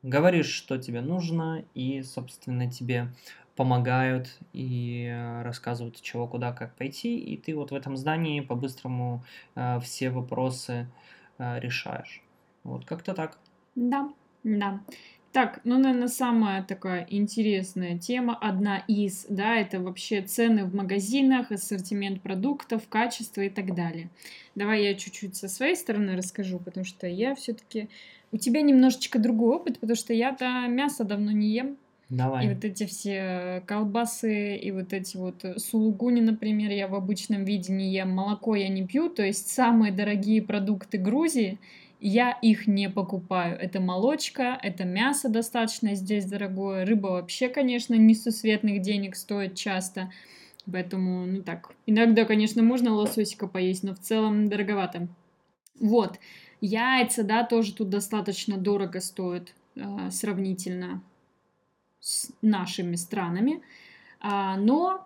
[0.03, 3.09] говоришь, что тебе нужно, и, собственно, тебе
[3.57, 9.25] помогают и э, рассказывают, чего, куда, как пойти, и ты вот в этом здании по-быстрому
[9.55, 10.87] э, все вопросы
[11.39, 12.23] э, решаешь.
[12.65, 13.39] Вот как-то так.
[13.75, 14.11] Да,
[14.45, 14.81] да.
[15.37, 21.53] Так, ну, наверное, самая такая интересная тема, одна из, да, это вообще цены в магазинах,
[21.53, 24.09] ассортимент продуктов, качество и так далее.
[24.55, 27.91] Давай я чуть-чуть со своей стороны расскажу, потому что я все-таки...
[28.33, 31.77] У тебя немножечко другой опыт, потому что я-то мясо давно не ем.
[32.09, 32.47] Давай.
[32.47, 37.75] И вот эти все колбасы, и вот эти вот сулугуни, например, я в обычном виде
[37.75, 41.59] не ем, молоко я не пью, то есть самые дорогие продукты Грузии—
[42.01, 43.59] я их не покупаю.
[43.59, 50.13] Это молочка, это мясо достаточно здесь дорогое, рыба вообще, конечно, несусветных денег стоит часто.
[50.71, 55.09] Поэтому, ну так, иногда, конечно, можно лососика поесть, но в целом дороговато.
[55.79, 56.19] Вот,
[56.61, 61.03] яйца, да, тоже тут достаточно дорого стоят э, сравнительно
[62.01, 63.63] с нашими странами.
[64.21, 65.06] А, но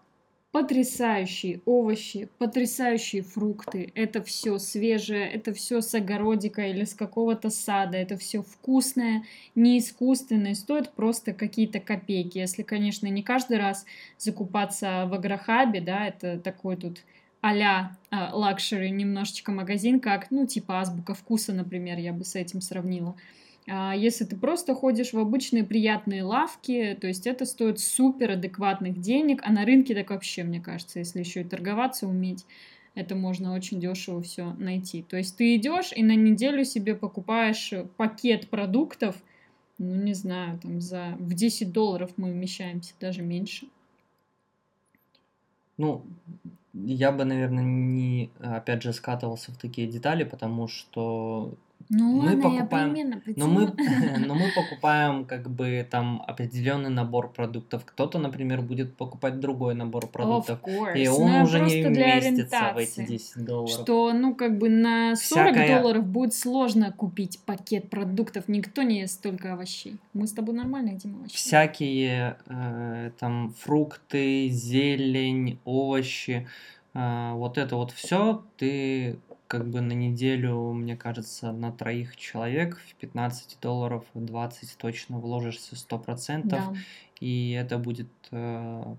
[0.52, 3.92] потрясающие овощи, потрясающие фрукты.
[3.94, 9.78] Это все свежее, это все с огородика или с какого-то сада, это все вкусное, не
[9.78, 12.38] искусственное, стоит просто какие-то копейки.
[12.38, 13.86] Если, конечно, не каждый раз
[14.18, 17.04] закупаться в агрохабе, да, это такой тут
[17.40, 23.14] а-ля luxury немножечко магазин, как, ну, типа азбука вкуса, например, я бы с этим сравнила.
[23.72, 29.00] А если ты просто ходишь в обычные приятные лавки, то есть это стоит супер адекватных
[29.00, 32.46] денег, а на рынке так вообще, мне кажется, если еще и торговаться уметь,
[32.96, 35.02] это можно очень дешево все найти.
[35.02, 39.22] То есть ты идешь и на неделю себе покупаешь пакет продуктов,
[39.78, 43.68] ну не знаю, там за в 10 долларов мы вмещаемся, даже меньше.
[45.76, 46.02] Ну,
[46.74, 51.54] я бы, наверное, не, опять же, скатывался в такие детали, потому что
[51.88, 53.72] ну, мы ладно, покупаем, я но мы,
[54.26, 57.84] но мы покупаем как бы там определенный набор продуктов.
[57.84, 60.60] Кто-то, например, будет покупать другой набор продуктов,
[60.94, 63.70] и он но уже не вместится в эти 10 долларов.
[63.70, 65.80] Что, ну, как бы на 40 Всякая...
[65.80, 68.48] долларов будет сложно купить пакет продуктов.
[68.48, 69.96] Никто не ест столько овощей.
[70.12, 71.34] Мы с тобой нормально едим овощи.
[71.34, 76.46] Всякие э, там фрукты, зелень, овощи.
[76.94, 79.18] Э, вот это вот все ты
[79.50, 85.74] как бы на неделю, мне кажется, на троих человек в 15 долларов 20 точно вложишься
[85.74, 86.42] 100%.
[86.44, 86.72] Да.
[87.18, 88.94] И это будет э,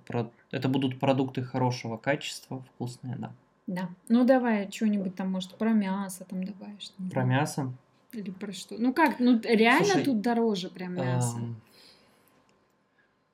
[0.52, 3.32] это будут продукты хорошего качества, вкусные, да.
[3.66, 3.90] Да.
[4.10, 6.92] Ну давай что-нибудь там, может, про мясо там добавишь.
[7.10, 7.72] Про мясо?
[8.12, 8.76] Или про что?
[8.78, 11.38] Ну как, ну реально Слушай, тут дороже прям мясо.
[11.40, 11.71] Э,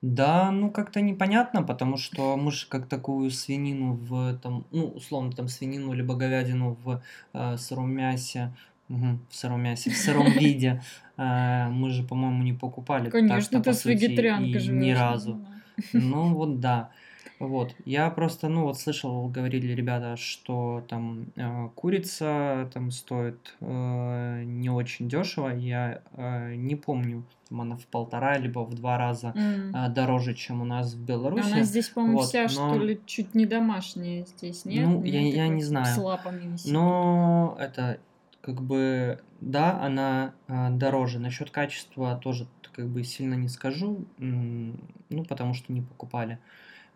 [0.00, 5.32] да, ну как-то непонятно, потому что мы же как такую свинину в там, ну условно
[5.32, 8.54] там свинину либо говядину в э, сыром мясе,
[8.88, 10.82] угу, в сыром мясе, в сыром виде
[11.16, 13.10] э, мы же, по-моему, не покупали.
[13.10, 14.82] Конечно, ты с вегетарианкой живешь.
[14.82, 15.44] Ни разу.
[15.92, 16.90] Ну вот да.
[17.38, 24.42] Вот, я просто, ну вот слышал, говорили ребята, что там э, курица там стоит э,
[24.44, 25.48] не очень дешево.
[25.50, 29.72] Я э, не помню, там она в полтора либо в два раза mm.
[29.72, 31.52] э, дороже, чем у нас в Беларуси.
[31.52, 32.48] Она здесь, по-моему, вот, вся но...
[32.48, 34.86] что ли чуть не домашняя здесь, нет?
[34.86, 35.86] Ну, я, я не знаю.
[35.86, 36.72] С лапами висит.
[36.72, 37.98] Но это
[38.40, 41.18] как бы да, она э, дороже.
[41.18, 42.46] Насчет качества тоже
[42.78, 46.38] как бы сильно не скажу, ну потому что не покупали.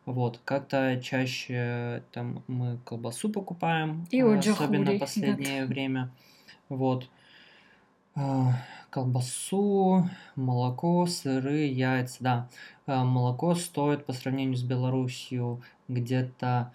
[0.04, 6.10] Вот, как-то чаще там мы колбасу покупаем, И а, особенно последнее время.
[6.68, 7.08] Вот.
[8.14, 8.54] А,
[8.90, 12.48] колбасу, молоко, сыры, яйца, да.
[12.86, 16.72] А, молоко стоит по сравнению с Белоруссией где-то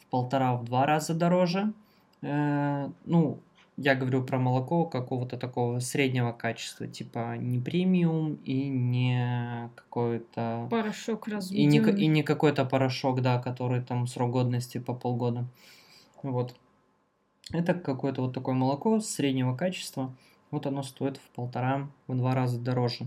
[0.00, 1.72] в полтора-в два раза дороже.
[2.22, 3.40] Э, ну,
[3.76, 10.66] я говорю про молоко какого-то такого среднего качества, типа не премиум и не какой-то...
[10.70, 15.46] Порошок И не, и не какой-то порошок, да, который там срок годности по полгода.
[16.22, 16.54] Вот.
[17.52, 20.14] Это какое-то вот такое молоко среднего качества.
[20.50, 23.06] Вот оно стоит в полтора, в два раза дороже.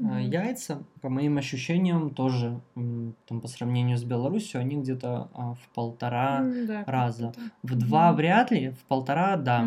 [0.00, 0.22] Mm-hmm.
[0.22, 6.40] Яйца, по моим ощущениям, тоже там, по сравнению с Беларусью, они где-то а, в полтора
[6.40, 7.34] mm, да, раза.
[7.62, 7.76] В mm-hmm.
[7.76, 9.64] два вряд ли, в полтора, да.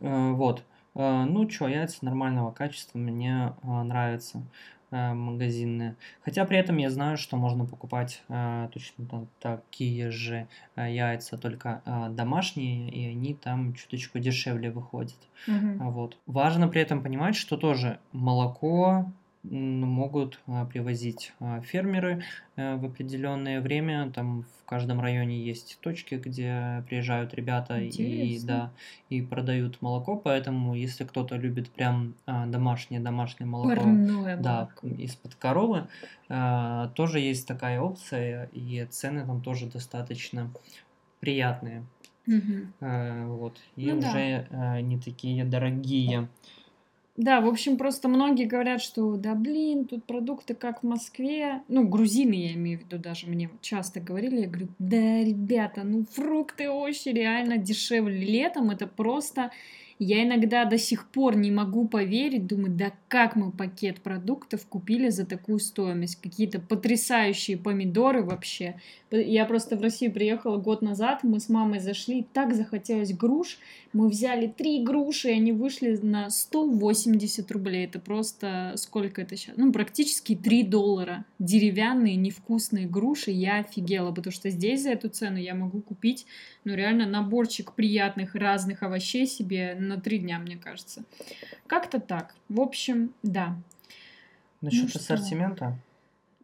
[0.00, 0.32] Mm-hmm.
[0.34, 0.64] Вот.
[0.94, 4.42] Э, ну что, яйца нормального качества мне а, нравятся.
[4.94, 5.96] Э, магазинные.
[6.24, 11.82] Хотя при этом я знаю, что можно покупать э, точно такие же э, яйца, только
[12.10, 15.18] домашние, и они там чуточку дешевле выходят.
[15.48, 15.90] Угу.
[15.90, 16.16] Вот.
[16.26, 19.10] Важно при этом понимать, что тоже молоко
[19.50, 22.24] могут а, привозить а, фермеры
[22.56, 24.10] э, в определенное время.
[24.10, 28.72] Там в каждом районе есть точки, где приезжают ребята и, да,
[29.10, 30.16] и продают молоко.
[30.16, 35.86] Поэтому, если кто-то любит прям а, домашнее домашнее молоко, Парное да, из-под коровы,
[36.28, 40.50] тоже есть такая опция, и цены там тоже достаточно
[41.20, 41.84] приятные.
[42.26, 42.86] Угу.
[43.36, 43.60] Вот.
[43.76, 44.80] И ну, уже да.
[44.80, 46.28] не такие дорогие.
[47.16, 51.62] Да, в общем, просто многие говорят, что да блин, тут продукты как в Москве.
[51.68, 54.40] Ну, грузины, я имею в виду, даже мне часто говорили.
[54.40, 58.70] Я говорю, да, ребята, ну фрукты, овощи реально дешевле летом.
[58.70, 59.52] Это просто
[60.04, 65.08] я иногда до сих пор не могу поверить, думаю, да как мы пакет продуктов купили
[65.08, 66.20] за такую стоимость?
[66.20, 68.80] Какие-то потрясающие помидоры вообще.
[69.10, 73.58] Я просто в Россию приехала год назад, мы с мамой зашли, так захотелось груш.
[73.92, 77.86] Мы взяли три груши, и они вышли на 180 рублей.
[77.86, 79.56] Это просто сколько это сейчас?
[79.56, 81.24] Ну, практически 3 доллара.
[81.38, 83.30] Деревянные, невкусные груши.
[83.30, 86.26] Я офигела, потому что здесь за эту цену я могу купить,
[86.64, 91.04] ну, реально наборчик приятных разных овощей себе на три дня, мне кажется.
[91.66, 92.34] Как-то так.
[92.48, 93.56] В общем, да.
[94.60, 95.78] Насчет ну, ассортимента?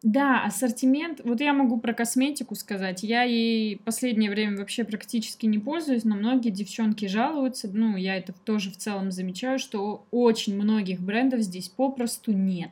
[0.02, 1.20] Да, ассортимент.
[1.24, 3.02] Вот я могу про косметику сказать.
[3.02, 7.68] Я ей последнее время вообще практически не пользуюсь, но многие девчонки жалуются.
[7.70, 12.70] Ну, я это тоже в целом замечаю, что очень многих брендов здесь попросту нет.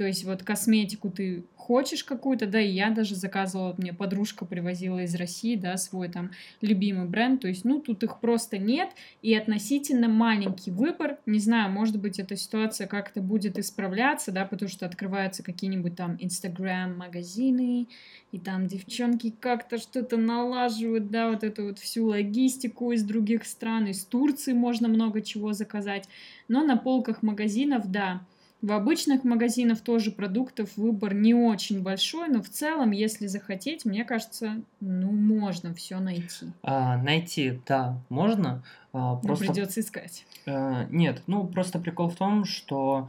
[0.00, 5.00] То есть вот косметику ты хочешь какую-то, да, и я даже заказывала, мне подружка привозила
[5.00, 6.30] из России, да, свой там
[6.62, 8.88] любимый бренд, то есть, ну, тут их просто нет,
[9.20, 14.70] и относительно маленький выбор, не знаю, может быть, эта ситуация как-то будет исправляться, да, потому
[14.70, 17.86] что открываются какие-нибудь там Инстаграм-магазины,
[18.32, 23.88] и там девчонки как-то что-то налаживают, да, вот эту вот всю логистику из других стран,
[23.88, 26.08] из Турции можно много чего заказать,
[26.48, 28.22] но на полках магазинов, да,
[28.62, 34.04] в обычных магазинах тоже продуктов выбор не очень большой, но в целом, если захотеть, мне
[34.04, 36.46] кажется, ну, можно все найти.
[36.62, 38.62] А, найти, да, можно.
[38.92, 39.44] А, просто...
[39.44, 40.26] Но придется искать.
[40.46, 43.08] А, нет, ну, просто прикол в том, что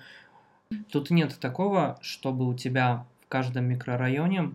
[0.90, 4.54] тут нет такого, чтобы у тебя в каждом микрорайоне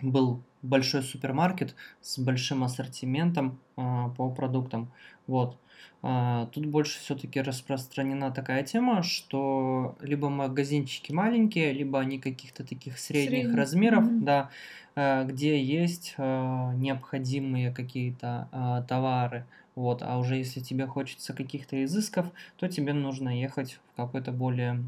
[0.00, 4.90] был большой супермаркет с большим ассортиментом а, по продуктам.
[5.26, 5.56] Вот.
[6.02, 12.98] А, тут больше все-таки распространена такая тема, что либо магазинчики маленькие, либо они каких-то таких
[12.98, 13.56] средних Средний.
[13.56, 14.20] размеров, mm-hmm.
[14.20, 14.50] да,
[14.94, 19.44] а, где есть а, необходимые какие-то а, товары.
[19.74, 24.82] Вот, а уже если тебе хочется каких-то изысков, то тебе нужно ехать в какой-то более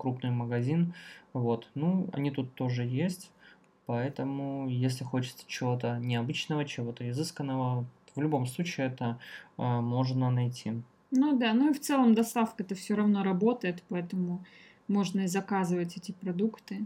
[0.00, 0.94] крупный магазин.
[1.32, 3.30] Вот, ну, они тут тоже есть.
[3.86, 9.18] Поэтому, если хочется чего-то необычного, чего-то изысканного, в любом случае это
[9.58, 10.74] э, можно найти.
[11.10, 14.44] Ну да, ну и в целом доставка-то все равно работает, поэтому
[14.88, 16.84] можно и заказывать эти продукты,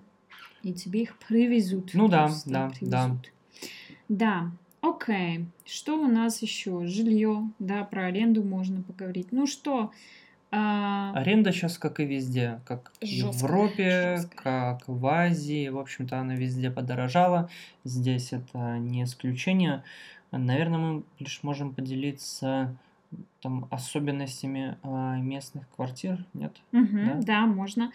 [0.62, 1.90] и тебе их привезут.
[1.94, 2.90] Ну да, да, привезут.
[2.90, 3.16] да.
[4.08, 5.46] Да, окей.
[5.64, 6.86] Что у нас еще?
[6.86, 9.28] Жилье, да, про аренду можно поговорить.
[9.32, 9.92] Ну что,
[10.52, 11.12] а...
[11.14, 14.42] Аренда сейчас как и везде, как жестко, в Европе, жестко.
[14.42, 17.50] как в Азии, в общем-то она везде подорожала,
[17.84, 19.82] здесь это не исключение.
[20.32, 22.76] Наверное, мы лишь можем поделиться
[23.40, 26.52] там особенностями э, местных квартир, нет?
[26.72, 27.20] Угу, да?
[27.22, 27.92] да, можно.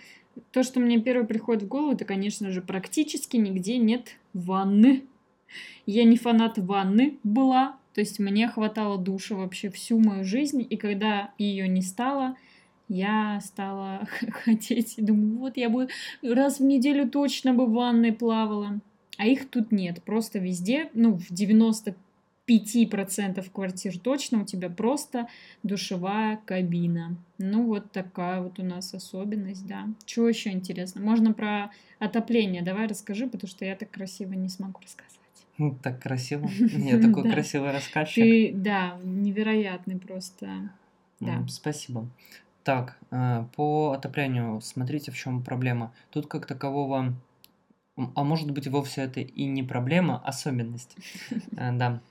[0.52, 5.04] То, что мне первое приходит в голову, это, конечно же, практически нигде нет ванны.
[5.86, 10.78] Я не фанат ванны была, то есть мне хватало душа вообще всю мою жизнь, и
[10.78, 12.36] когда ее не стало,
[12.88, 15.90] я стала хотеть, думаю, вот я бы
[16.22, 18.80] раз в неделю точно бы в ванной плавала.
[19.18, 21.96] А их тут нет, просто везде, ну, в 90
[22.48, 25.28] 5% квартир точно у тебя просто
[25.64, 27.16] душевая кабина.
[27.38, 29.88] Ну, вот такая вот у нас особенность, да.
[30.06, 31.02] Чего еще интересно?
[31.02, 32.62] Можно про отопление.
[32.62, 35.12] Давай расскажи, потому что я так красиво не смогу рассказать.
[35.58, 36.50] Ну, так красиво.
[36.60, 38.24] Я такой красивый рассказчик.
[38.24, 40.72] Ты, да, невероятный просто.
[41.20, 41.46] Да.
[41.48, 42.08] Спасибо.
[42.64, 45.94] Так, э, по отоплению, смотрите, в чем проблема.
[46.10, 47.14] Тут как такового,
[47.96, 50.96] а может быть вовсе это и не проблема, а особенность.
[51.58, 52.02] Э, да.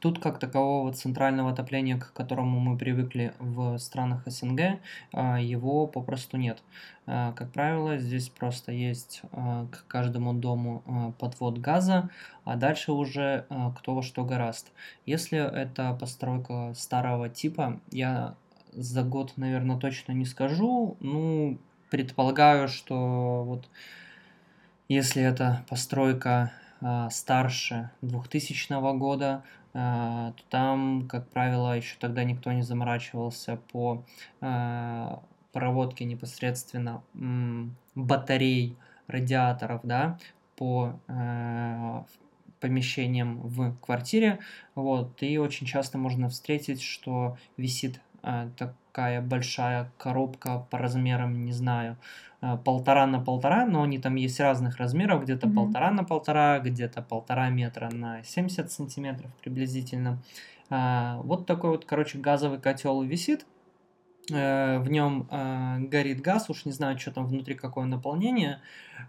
[0.00, 4.78] Тут как такового центрального отопления, к которому мы привыкли в странах СНГ,
[5.12, 6.62] а, его попросту нет.
[7.06, 12.08] А, как правило, здесь просто есть а, к каждому дому подвод газа,
[12.44, 13.46] а дальше уже
[13.78, 14.72] кто во что гораст.
[15.04, 18.34] Если это постройка старого типа, я
[18.72, 20.96] за год, наверное, точно не скажу.
[21.00, 21.58] Ну,
[21.90, 23.68] предполагаю, что вот
[24.88, 26.52] если это постройка
[27.10, 29.42] старше 2000 года,
[29.76, 34.04] то там, как правило, еще тогда никто не заморачивался по
[34.40, 37.02] а, проводке непосредственно
[37.94, 38.76] батарей,
[39.06, 40.18] радиаторов, да,
[40.56, 42.06] по а,
[42.60, 44.38] помещениям в квартире.
[44.74, 48.00] Вот, и очень часто можно встретить, что висит
[48.56, 51.96] такая большая коробка по размерам, не знаю,
[52.42, 55.54] Э, полтора на полтора, но они там есть разных размеров, где-то mm-hmm.
[55.54, 60.18] полтора на полтора, где-то полтора метра на 70 сантиметров приблизительно.
[60.68, 63.46] А, вот такой вот, короче, газовый котел висит,
[64.28, 68.60] в нем э, горит газ, уж не знаю, что там внутри, какое наполнение,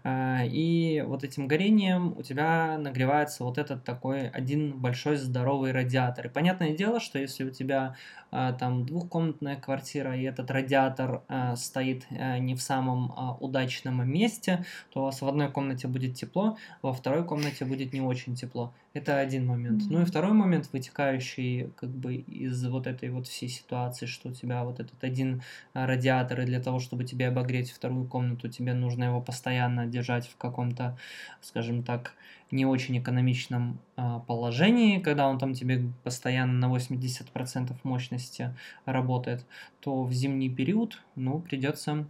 [0.04, 6.26] э, и вот этим горением у тебя нагревается вот этот такой один большой здоровый радиатор.
[6.26, 7.96] И понятное дело, что если у тебя
[8.30, 14.08] э, там двухкомнатная квартира, и этот радиатор э, стоит э, не в самом э, удачном
[14.08, 18.34] месте, то у вас в одной комнате будет тепло, во второй комнате будет не очень
[18.34, 18.72] тепло.
[18.94, 19.82] Это один момент.
[19.82, 19.90] Mm-hmm.
[19.90, 24.32] Ну и второй момент, вытекающий как бы из вот этой вот всей ситуации, что у
[24.32, 25.42] тебя вот этот один
[25.74, 30.36] радиатор, и для того, чтобы тебе обогреть вторую комнату, тебе нужно его постоянно держать в
[30.36, 30.96] каком-то,
[31.40, 32.14] скажем так,
[32.50, 38.54] не очень экономичном а, положении, когда он там тебе постоянно на 80% мощности
[38.84, 39.44] работает,
[39.80, 42.06] то в зимний период, ну, придется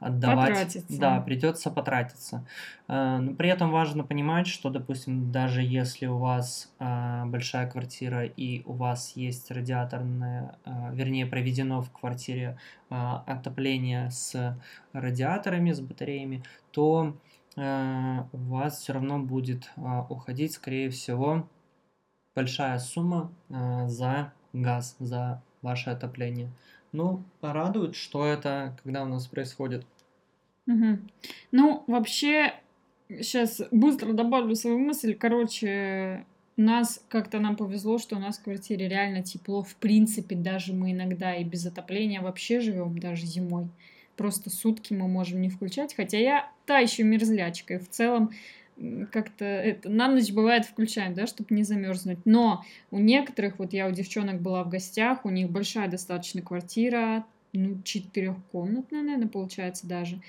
[0.00, 0.48] отдавать.
[0.48, 1.00] Потратиться.
[1.00, 2.44] Да, придется потратиться.
[2.88, 8.24] Э, но при этом важно понимать, что, допустим, даже если у вас э, большая квартира
[8.24, 14.58] и у вас есть радиаторное, э, вернее, проведено в квартире отопление с
[14.94, 17.14] радиаторами, с батареями, то
[17.54, 19.70] у вас все равно будет
[20.08, 21.46] уходить, скорее всего,
[22.34, 26.50] большая сумма за газ, за ваше отопление.
[26.92, 29.86] Ну, радует, что это, когда у нас происходит.
[30.66, 30.98] Угу.
[31.52, 32.54] Ну, вообще,
[33.08, 35.14] сейчас быстро добавлю свою мысль.
[35.14, 36.24] Короче,
[36.56, 39.62] у нас как-то нам повезло, что у нас в квартире реально тепло.
[39.62, 43.68] В принципе, даже мы иногда и без отопления вообще живем, даже зимой.
[44.16, 45.94] Просто сутки мы можем не включать.
[45.94, 47.74] Хотя я та еще мерзлячка.
[47.74, 48.32] И в целом
[49.10, 52.18] как-то это на ночь бывает включаем, да, чтобы не замерзнуть.
[52.24, 57.24] Но у некоторых, вот я у девчонок была в гостях, у них большая достаточно квартира,
[57.52, 60.20] ну, четырехкомнатная, наверное, получается даже.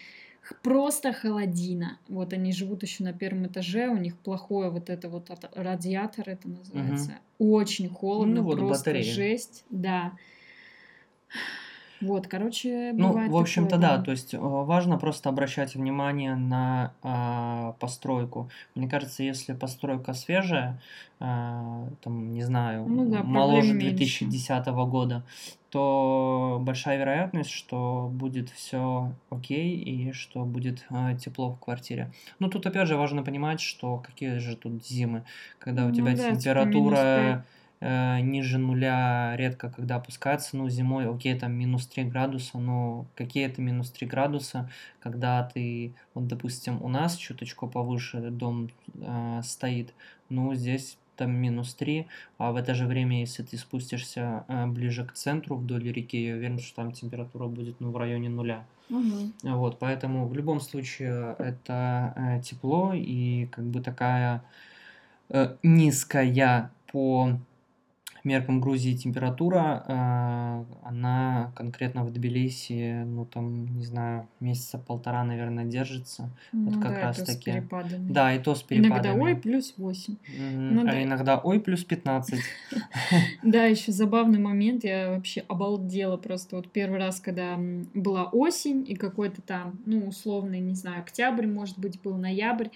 [0.63, 1.99] Просто холодина.
[2.07, 6.47] Вот они живут еще на первом этаже, у них плохое вот это вот радиатор, это
[6.47, 7.11] называется.
[7.37, 7.53] Угу.
[7.53, 9.13] Очень холодно, ну, вот просто батарея.
[9.13, 9.63] жесть.
[9.69, 10.13] Да.
[12.01, 13.97] Вот, короче, Ну, в общем-то, такое, да.
[13.97, 14.03] да.
[14.03, 18.49] То есть э, важно просто обращать внимание на а, постройку.
[18.75, 20.79] Мне кажется, если постройка свежая,
[21.19, 24.71] а, там, не знаю, ну, да, моложе 2010 меньше.
[24.89, 25.23] года,
[25.69, 32.11] то большая вероятность, что будет все окей и что будет а, тепло в квартире.
[32.39, 35.23] Но тут опять же важно понимать, что какие же тут зимы,
[35.59, 37.41] когда у ну, тебя да, температура э,
[37.81, 43.61] ниже нуля редко когда опускается, ну, зимой, окей, там минус 3 градуса, но какие это
[43.61, 44.69] минус 3 градуса,
[44.99, 49.93] когда ты, вот, допустим, у нас чуточку повыше дом э, стоит,
[50.29, 52.07] ну, здесь там минус 3,
[52.37, 56.35] а в это же время, если ты спустишься э, ближе к центру вдоль реки, я
[56.35, 58.65] уверен, что там температура будет ну, в районе нуля.
[58.89, 59.55] Угу.
[59.55, 64.41] Вот, поэтому в любом случае это э, тепло и как бы такая
[65.29, 67.37] э, низкая по
[68.23, 75.65] меркам Грузии температура, э, она конкретно в Тбилиси, ну там, не знаю, месяца полтора, наверное,
[75.65, 76.29] держится.
[76.51, 77.51] Ну, вот как да, раз таки.
[77.51, 78.11] С перепадами.
[78.11, 78.93] Да, и то с перепадами.
[78.93, 80.15] Иногда ой плюс 8.
[80.55, 81.03] Ну, а да.
[81.03, 82.39] иногда ой плюс 15.
[83.43, 86.57] Да, еще забавный момент, я вообще обалдела просто.
[86.57, 87.57] Вот первый раз, когда
[87.93, 92.67] была осень и какой-то там, ну, условный, не знаю, октябрь, может быть, был ноябрь,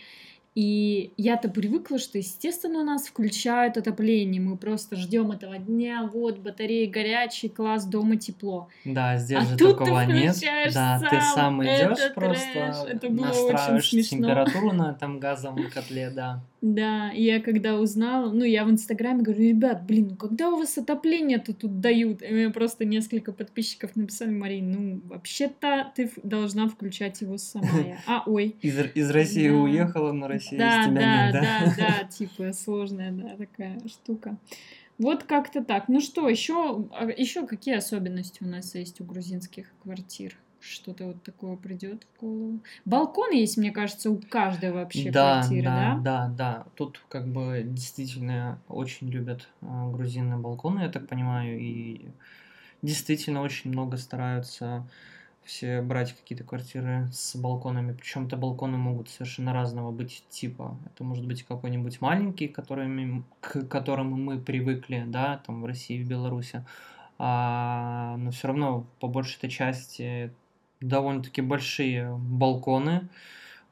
[0.56, 4.42] и я-то привыкла, что, естественно, у нас включают отопление.
[4.42, 8.68] Мы просто ждем этого дня, вот, батареи горячие, класс, дома тепло.
[8.86, 10.36] Да, здесь а же такого нет.
[10.74, 11.10] Да, сам.
[11.10, 16.44] ты сам идешь просто, Это было настраиваешь температуру на этом газовом котле, да.
[16.64, 20.78] Да, я когда узнала, ну, я в Инстаграме говорю, ребят, блин, ну когда у вас
[20.78, 22.22] отопление-то тут дают?
[22.22, 27.68] И мне просто несколько подписчиков написали, Марин, ну, вообще-то ты должна включать его сама.
[28.08, 28.56] А, ой.
[28.62, 29.56] Из, из России да.
[29.56, 31.42] уехала, на России да, тебя да, нет, да?
[31.42, 34.38] Да, да, да, типа сложная, да, такая штука.
[34.98, 35.88] Вот как-то так.
[35.88, 40.36] Ну что, еще, а, еще какие особенности у нас есть у грузинских квартир?
[40.66, 42.60] что-то вот такое придет в голову.
[42.86, 45.96] Балкон есть, мне кажется, у каждой вообще да, квартиры, да?
[45.96, 46.66] Да, да, да.
[46.76, 52.06] Тут как бы действительно очень любят э, грузины балконы, я так понимаю, и
[52.82, 54.88] действительно очень много стараются
[55.46, 57.94] все брать какие-то квартиры с балконами.
[57.94, 60.78] Причем то балконы могут совершенно разного быть типа.
[60.86, 66.08] Это может быть какой-нибудь маленький, которыми, к которому мы привыкли, да, там в России, в
[66.08, 66.66] Беларуси.
[67.20, 70.34] А, но все равно по большей этой части
[70.82, 73.10] довольно-таки большие балконы.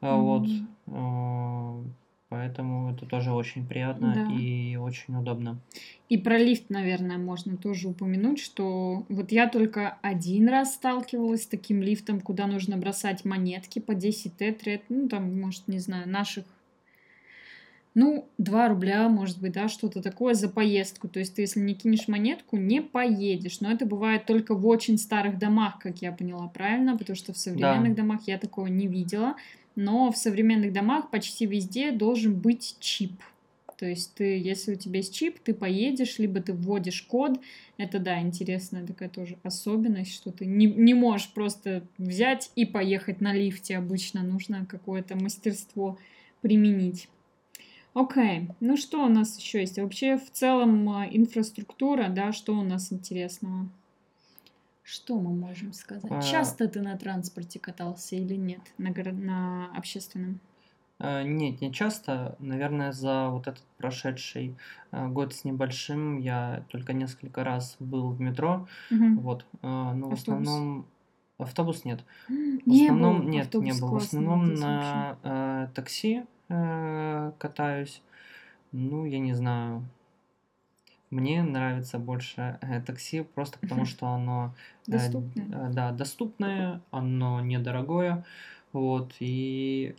[0.01, 0.22] Mm-hmm.
[0.86, 1.86] Вот.
[2.32, 4.34] Поэтому это тоже очень приятно да.
[4.34, 5.59] и очень удобно.
[6.07, 11.47] И про лифт, наверное, можно тоже упомянуть, что вот я только один раз сталкивалась с
[11.47, 16.45] таким лифтом, куда нужно бросать монетки по 10 тетрет, ну там, может, не знаю, наших
[17.93, 21.09] ну, 2 рубля, может быть, да, что-то такое за поездку.
[21.09, 23.59] То есть ты, если не кинешь монетку, не поедешь.
[23.59, 27.38] Но это бывает только в очень старых домах, как я поняла правильно, потому что в
[27.38, 28.03] современных да.
[28.03, 29.36] домах я такого не видела.
[29.76, 33.13] Но в современных домах почти везде должен быть чип.
[33.82, 37.39] То есть ты, если у тебя есть чип, ты поедешь, либо ты вводишь код.
[37.78, 43.22] Это, да, интересная такая тоже особенность, что ты не, не можешь просто взять и поехать
[43.22, 43.78] на лифте.
[43.78, 45.97] Обычно нужно какое-то мастерство
[46.41, 47.07] применить.
[47.93, 48.55] Окей, okay.
[48.59, 49.80] ну что у нас еще есть?
[49.80, 53.67] Вообще в целом а, инфраструктура, да, что у нас интересного?
[54.91, 56.11] Что мы можем сказать?
[56.11, 56.21] А...
[56.21, 58.61] Часто ты на транспорте катался или нет?
[58.77, 59.11] На, горо...
[59.11, 60.39] на общественном?
[60.99, 62.35] А, нет, не часто.
[62.39, 64.57] Наверное, за вот этот прошедший
[64.91, 68.67] а, год с небольшим я только несколько раз был в метро.
[68.91, 69.21] Угу.
[69.21, 69.45] Вот.
[69.61, 70.85] А, но в основном
[71.37, 72.03] автобус нет.
[72.27, 73.29] В не основном был.
[73.29, 73.89] нет, автобус не был.
[73.89, 78.01] В основном на э, такси Э, катаюсь.
[78.73, 79.85] Ну, я не знаю.
[81.12, 84.55] Мне нравится больше э, такси просто потому, что оно
[84.88, 85.45] э, доступное.
[85.45, 88.26] Э, да, доступное, оно недорогое.
[88.72, 89.93] Вот, и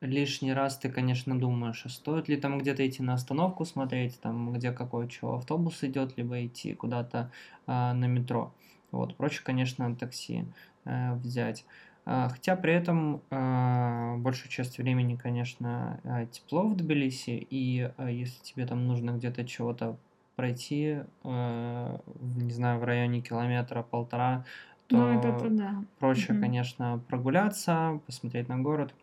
[0.00, 4.52] лишний раз ты, конечно, думаешь, а стоит ли там где-то идти на остановку смотреть, там,
[4.52, 7.30] где какой чего автобус идет, либо идти куда-то
[7.68, 8.52] э, на метро.
[8.90, 10.46] Вот, проще, конечно, такси
[10.84, 11.64] э, взять.
[12.06, 18.42] Хотя при этом э, большую часть времени, конечно, э, тепло в Тбилиси, и э, если
[18.42, 19.96] тебе там нужно где-то чего-то
[20.36, 24.44] пройти, э, не знаю, в районе километра полтора,
[24.86, 25.84] то ну, это, да.
[25.98, 26.42] проще, угу.
[26.42, 28.94] конечно, прогуляться, посмотреть на город.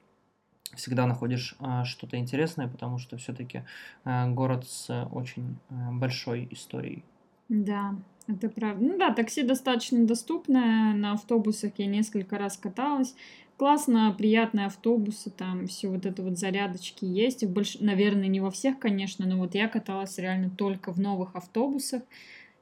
[0.75, 3.63] Всегда находишь э, что-то интересное, потому что все-таки
[4.05, 7.03] э, город с очень э, большой историей.
[7.49, 7.95] Да,
[8.27, 8.85] это правда.
[8.85, 10.93] Ну да, такси достаточно доступное.
[10.93, 13.15] На автобусах я несколько раз каталась.
[13.61, 17.45] Классно, приятные автобусы, там все вот это вот зарядочки есть.
[17.45, 17.77] Больш...
[17.79, 22.01] Наверное, не во всех, конечно, но вот я каталась реально только в новых автобусах.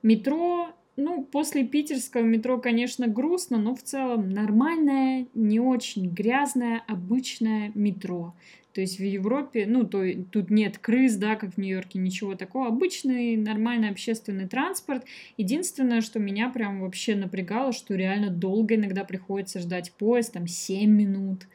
[0.04, 7.72] Метро, ну, после питерского метро, конечно, грустно, но в целом нормальное, не очень грязное, обычное
[7.76, 8.34] метро.
[8.74, 12.68] То есть в Европе, ну, то, тут нет крыс, да, как в Нью-Йорке, ничего такого.
[12.68, 15.06] Обычный, нормальный общественный транспорт.
[15.38, 20.90] Единственное, что меня прям вообще напрягало, что реально долго иногда приходится ждать поезд, там 7
[20.90, 21.48] минут.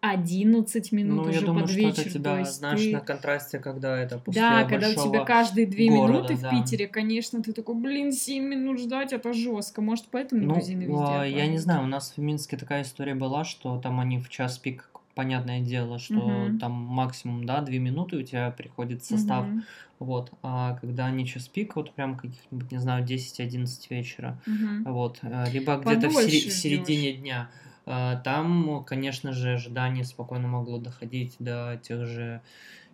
[0.00, 1.92] 11 минут ну, уже я думаю, под вечер.
[1.92, 2.92] Что это тебя, знаешь, ты...
[2.92, 6.48] на контрасте, когда это после Да, когда у тебя каждые 2 города, минуты да.
[6.48, 9.80] в Питере, конечно, ты такой, блин, 7 минут ждать, это жестко.
[9.80, 13.80] Может, поэтому ну, везде Я не знаю, у нас в Минске такая история была, что
[13.80, 14.88] там они в час пик
[15.18, 16.58] понятное дело, что угу.
[16.60, 19.62] там максимум, да, две минуты у тебя приходит состав, угу.
[19.98, 24.92] вот, а когда они час пик, вот прям каких-нибудь, не знаю, 10-11 вечера, угу.
[24.92, 27.50] вот, э, либо где-то в, сери- в середине дня,
[27.84, 32.40] а, там, конечно же, ожидание спокойно могло доходить до тех же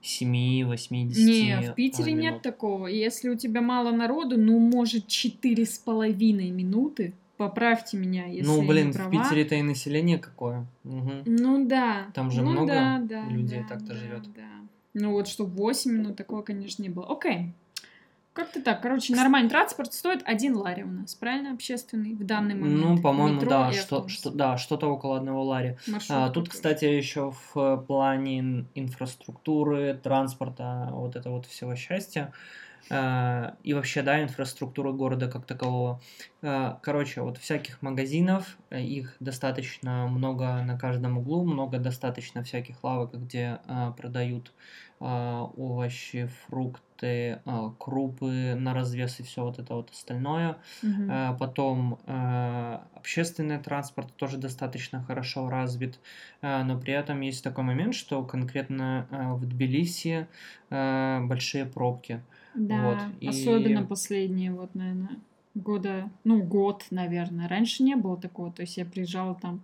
[0.02, 2.24] 7-8-10 Не, в Питере минут.
[2.24, 2.86] нет такого.
[2.86, 7.12] Если у тебя мало народу, ну, может, четыре с половиной минуты,
[7.48, 10.66] Поправьте меня, если Ну, блин, в Питере-то и население какое.
[10.84, 11.12] Угу.
[11.26, 12.06] Ну да.
[12.14, 14.22] Там же ну, много да, да, людей да, так-то да, живет.
[14.34, 14.42] Да.
[14.94, 17.12] Ну вот, чтобы 8 минут, такого, конечно, не было.
[17.12, 17.52] Окей.
[18.32, 18.80] Как-то так.
[18.80, 21.52] Короче, нормальный транспорт стоит один лари у нас, правильно?
[21.52, 22.82] Общественный в данный момент.
[22.82, 25.76] Ну, по-моему, да, что, что, да, что-то около одного лари.
[26.08, 32.32] а, тут, кстати, еще в плане инфраструктуры, транспорта, вот это вот всего счастья,
[32.90, 36.00] и вообще, да, инфраструктура города как такового.
[36.46, 42.84] А, короче, вот всяких магазинов, э, их достаточно много на каждом углу, много достаточно всяких
[42.84, 44.52] лавок, где а, продают
[45.00, 47.40] овощи, фрукты,
[47.78, 50.56] крупы на развес и все вот это вот остальное.
[50.82, 51.36] Угу.
[51.38, 51.98] Потом
[52.94, 55.98] общественный транспорт тоже достаточно хорошо развит,
[56.40, 60.26] но при этом есть такой момент, что конкретно в Тбилиси
[60.70, 62.22] большие пробки.
[62.54, 63.28] Да, вот, и...
[63.28, 65.20] особенно последние, вот, наверное,
[65.54, 67.48] года, ну, год, наверное.
[67.48, 69.62] Раньше не было такого, то есть я приезжала там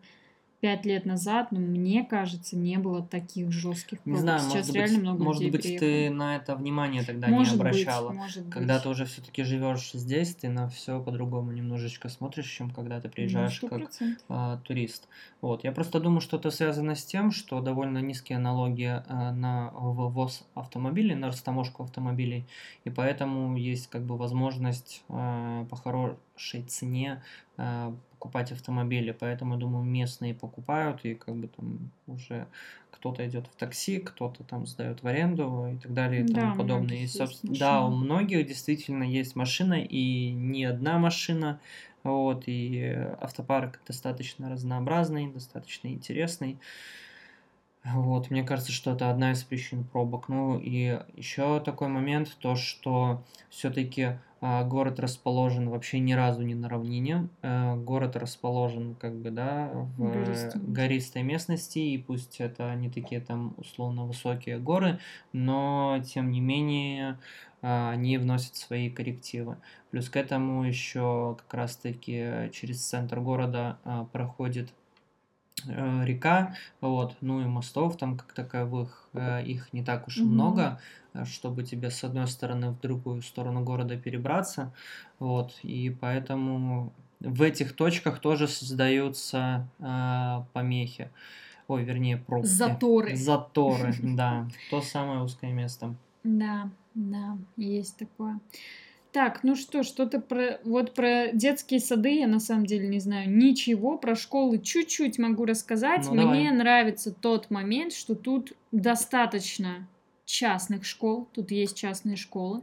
[0.60, 4.18] пять лет назад, но мне кажется, не было таких жестких пробок.
[4.18, 5.88] Не знаю, Сейчас может реально быть, много может быть, приехало.
[5.88, 8.08] ты на это внимание тогда может не обращала.
[8.10, 8.82] Быть, может когда быть.
[8.82, 13.60] ты уже все-таки живешь здесь, ты на все по-другому немножечко смотришь, чем когда ты приезжаешь
[13.62, 13.90] ну, как
[14.28, 15.08] а, турист.
[15.40, 19.70] Вот, я просто думаю, что это связано с тем, что довольно низкие налоги а, на
[19.72, 22.44] ввоз автомобилей, на растаможку автомобилей,
[22.84, 27.22] и поэтому есть как бы возможность а, по хорошей цене
[27.56, 32.46] а, покупать автомобили, поэтому, думаю, местные покупают, и как бы там уже
[32.90, 36.56] кто-то идет в такси, кто-то там сдает в аренду и так далее и да, тому
[36.56, 36.98] подобное.
[36.98, 41.60] И, собственно, да, у многих действительно есть машина, и не одна машина,
[42.02, 46.58] вот, и автопарк достаточно разнообразный, достаточно интересный.
[47.84, 50.28] Вот, мне кажется, что это одна из причин пробок.
[50.28, 56.54] Ну и еще такой момент, то что все-таки а, город расположен вообще ни разу не
[56.54, 57.28] на равнине.
[57.42, 60.60] А, город расположен как бы, да, в гористой.
[60.60, 64.98] гористой местности, и пусть это не такие там условно высокие горы,
[65.32, 67.18] но тем не менее
[67.62, 69.58] а, они вносят свои коррективы.
[69.90, 74.72] Плюс к этому еще как раз-таки через центр города а, проходит э,
[75.66, 80.26] река, вот, ну и мостов там как таковых, э, их не так уж и mm-hmm.
[80.26, 80.80] много,
[81.14, 84.72] Э, чтобы тебе с одной стороны в другую сторону города перебраться.
[85.18, 91.10] Вот, и поэтому в этих точках тоже создаются э, помехи.
[91.68, 92.48] Ой, вернее, пробки.
[92.48, 93.16] Заторы.
[93.16, 94.48] Заторы, да.
[94.70, 95.94] То самое узкое место.
[96.24, 98.40] Да, да, есть такое.
[99.12, 100.60] Так, ну что, что-то про...
[100.64, 103.98] Вот про детские сады я на самом деле не знаю ничего.
[103.98, 106.06] Про школы чуть-чуть могу рассказать.
[106.06, 106.50] Ну, Мне давай.
[106.52, 109.88] нравится тот момент, что тут достаточно
[110.24, 112.62] частных школ, тут есть частные школы,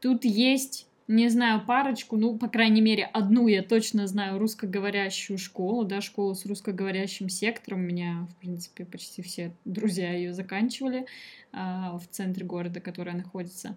[0.00, 5.84] тут есть, не знаю, парочку, ну, по крайней мере, одну я точно знаю русскоговорящую школу,
[5.84, 11.06] да, школу с русскоговорящим сектором, у меня, в принципе, почти все друзья ее заканчивали
[11.52, 13.76] а, в центре города, которая находится.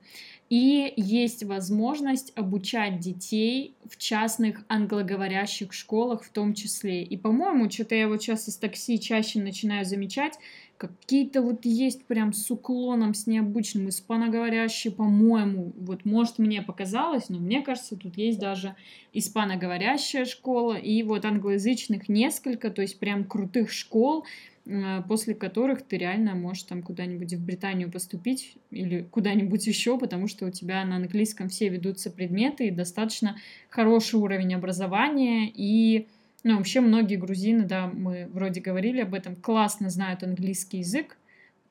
[0.49, 7.03] И есть возможность обучать детей в частных англоговорящих школах в том числе.
[7.03, 10.39] И, по-моему, что-то я вот сейчас из такси чаще начинаю замечать,
[10.79, 17.37] какие-то вот есть прям с уклоном, с необычным, испаноговорящие, по-моему, вот может мне показалось, но
[17.37, 18.75] мне кажется, тут есть даже
[19.11, 24.23] испаноговорящая школа и вот англоязычных несколько, то есть прям крутых школ,
[24.65, 30.27] э, после которых ты реально можешь там куда-нибудь в Британию поступить или куда-нибудь еще, потому
[30.29, 33.35] что у тебя на английском все ведутся предметы и достаточно
[33.69, 36.07] хороший уровень образования и
[36.43, 41.17] ну, вообще многие грузины, да, мы вроде говорили об этом, классно знают английский язык.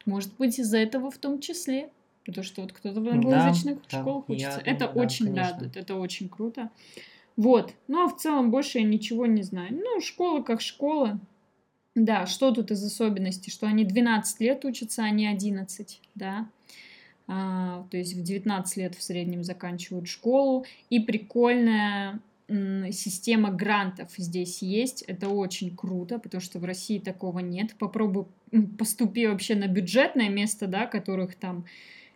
[0.05, 1.91] Может быть, из-за этого в том числе.
[2.25, 4.63] Потому что вот кто-то в англоязычных да, школах да, учится.
[4.65, 6.71] это думаю, очень да, радует, это очень круто.
[7.37, 7.73] Вот.
[7.87, 9.73] Ну, а в целом больше я ничего не знаю.
[9.73, 11.19] Ну, школа как школа.
[11.95, 13.51] Да, что тут из особенностей?
[13.51, 16.49] Что они 12 лет учатся, а не 11, да.
[17.27, 20.67] А, то есть в 19 лет в среднем заканчивают школу.
[20.91, 25.03] И прикольная система грантов здесь есть.
[25.03, 27.75] Это очень круто, потому что в России такого нет.
[27.79, 28.27] Попробуй
[28.79, 31.67] поступи вообще на бюджетное место, да, которых там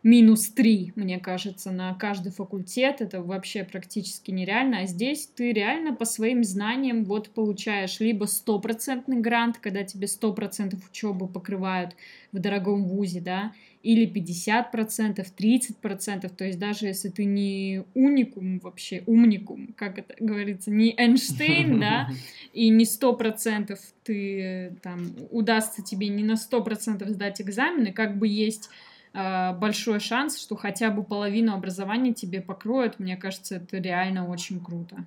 [0.02, 3.00] минус 3, мне кажется, на каждый факультет.
[3.00, 4.80] Это вообще практически нереально.
[4.80, 10.78] А здесь ты реально по своим знаниям вот получаешь либо стопроцентный грант, когда тебе 100%
[10.90, 11.94] учебы покрывают
[12.32, 13.52] в дорогом вузе, да,
[13.82, 20.70] или 50%, 30%, то есть даже если ты не уникум вообще, умникум, как это говорится,
[20.70, 22.08] не Эйнштейн, да,
[22.52, 28.70] и не 100% ты там, удастся тебе не на 100% сдать экзамены, как бы есть
[29.14, 34.60] э, большой шанс, что хотя бы половину образования тебе покроют, мне кажется, это реально очень
[34.60, 35.04] круто.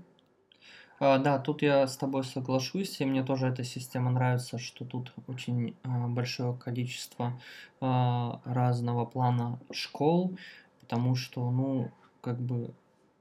[1.08, 5.14] А, да, тут я с тобой соглашусь, и мне тоже эта система нравится, что тут
[5.28, 7.40] очень а, большое количество
[7.80, 10.36] а, разного плана школ,
[10.82, 11.92] потому что, ну,
[12.22, 12.74] как бы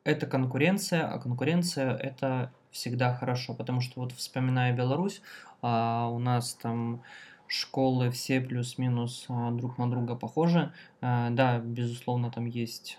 [0.03, 5.21] это конкуренция, а конкуренция это всегда хорошо, потому что вот вспоминая Беларусь,
[5.61, 7.03] у нас там
[7.47, 10.73] школы все плюс-минус друг на друга похожи.
[11.01, 12.99] Да, безусловно, там есть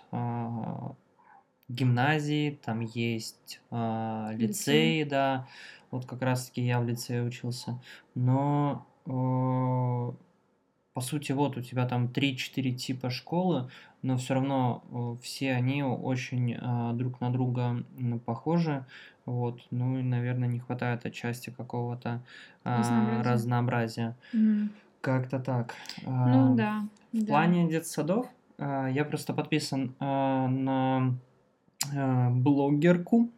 [1.68, 5.46] гимназии, там есть э, лицеи, да,
[5.90, 7.80] вот как раз-таки я в лицее учился,
[8.14, 13.68] но э, по сути вот у тебя там 3-4 типа школы,
[14.02, 17.84] но все равно э, все они очень э, друг на друга
[18.24, 18.84] похожи,
[19.24, 22.22] вот, ну и, наверное, не хватает отчасти какого-то
[22.64, 24.16] э, разнообразия.
[24.32, 24.68] Mm.
[25.00, 25.74] Как-то так.
[26.04, 26.86] Ну да.
[27.12, 27.26] В да.
[27.26, 28.26] плане детсадов
[28.58, 30.04] э, я просто подписан э,
[30.46, 31.35] на Э,
[32.30, 33.30] блогерку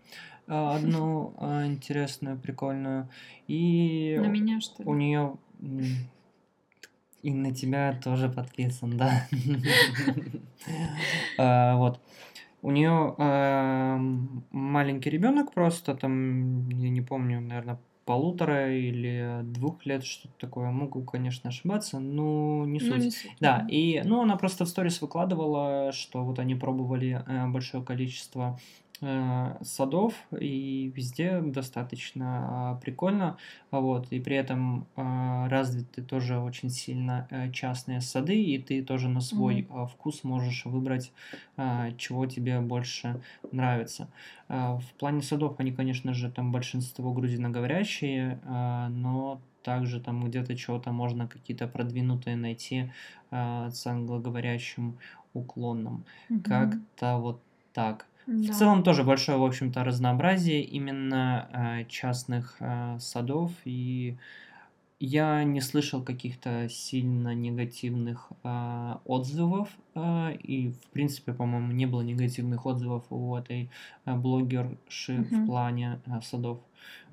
[0.47, 3.09] э, одну э, интересную, прикольную.
[3.47, 4.89] И на меня, что ли?
[4.89, 5.37] У нее
[7.23, 9.27] и на тебя тоже подписан, да.
[11.77, 12.01] Вот.
[12.61, 13.15] У нее
[14.51, 17.79] маленький ребенок просто, там, я не помню, наверное,
[18.09, 20.71] полутора или двух лет, что-то такое.
[20.71, 22.89] Могу, конечно, ошибаться, но не суть.
[22.89, 27.23] Ну, не суть да, и ну, она просто в сторис выкладывала, что вот они пробовали
[27.27, 28.59] э, большое количество
[29.01, 33.37] садов, и везде достаточно а, прикольно.
[33.71, 39.09] Вот, и при этом а, развиты тоже очень сильно э, частные сады, и ты тоже
[39.09, 39.87] на свой mm-hmm.
[39.89, 41.13] вкус можешь выбрать,
[41.97, 43.21] чего тебе больше
[43.53, 44.09] нравится.
[44.49, 51.29] В плане садов они, конечно же, там большинство грузиноговорящие, но также там где-то чего-то можно
[51.29, 52.91] какие-то продвинутые найти
[53.31, 54.99] э, с англоговорящим
[55.35, 56.05] уклоном.
[56.31, 56.41] Угу.
[56.43, 57.43] Как-то вот
[57.75, 58.07] так.
[58.29, 58.53] Да.
[58.53, 64.19] В целом тоже большое, в общем-то, разнообразие именно э, частных э, садов и
[65.01, 72.03] я не слышал каких-то сильно негативных э, отзывов, э, и, в принципе, по-моему, не было
[72.03, 73.71] негативных отзывов у этой
[74.05, 75.37] э, блогерши угу.
[75.37, 76.59] в плане э, садов.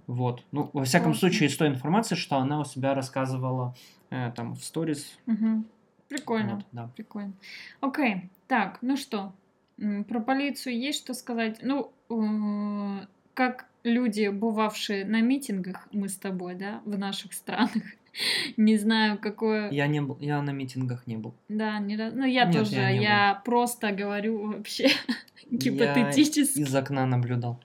[0.07, 0.43] Вот.
[0.51, 1.29] Ну, во всяком Классно.
[1.29, 3.73] случае, из той информации, что она у себя рассказывала
[4.09, 5.17] э, там в сторис.
[5.27, 5.63] Угу.
[6.09, 6.55] Прикольно.
[6.55, 6.89] Вот, да.
[6.93, 7.31] Прикольно.
[7.79, 8.29] Окей.
[8.47, 9.31] Так, ну что,
[9.77, 11.59] про полицию есть что сказать?
[11.61, 17.83] Ну, э, как люди, бывавшие на митингах, мы с тобой, да, в наших странах.
[18.57, 19.69] Не знаю, какое...
[19.71, 21.33] Я не был, я на митингах не был.
[21.49, 22.13] Да, не раз.
[22.15, 24.87] Ну, я Нет, тоже, я, я просто говорю вообще
[25.51, 26.59] гипотетически.
[26.59, 27.59] Я из окна наблюдал.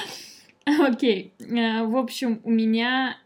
[0.64, 1.32] Окей.
[1.38, 3.16] Э, в общем, у меня...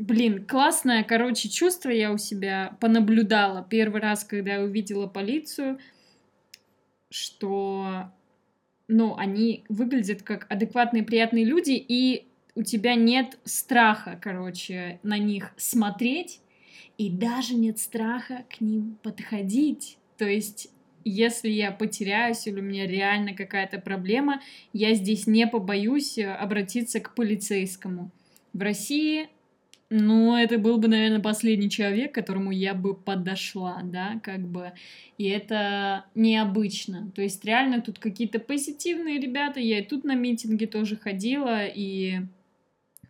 [0.00, 5.78] Блин, классное, короче, чувство я у себя понаблюдала первый раз, когда я увидела полицию,
[7.10, 8.10] что
[8.88, 15.52] ну, они выглядят как адекватные, приятные люди, и у тебя нет страха, короче, на них
[15.58, 16.40] смотреть,
[16.96, 19.98] и даже нет страха к ним подходить.
[20.16, 20.70] То есть,
[21.04, 24.40] если я потеряюсь или у меня реально какая-то проблема,
[24.72, 28.10] я здесь не побоюсь обратиться к полицейскому.
[28.54, 29.28] В России
[29.92, 34.72] ну, это был бы, наверное, последний человек, которому я бы подошла, да, как бы.
[35.18, 37.10] И это необычно.
[37.16, 39.58] То есть реально тут какие-то позитивные ребята.
[39.58, 42.20] Я и тут на митинге тоже ходила, и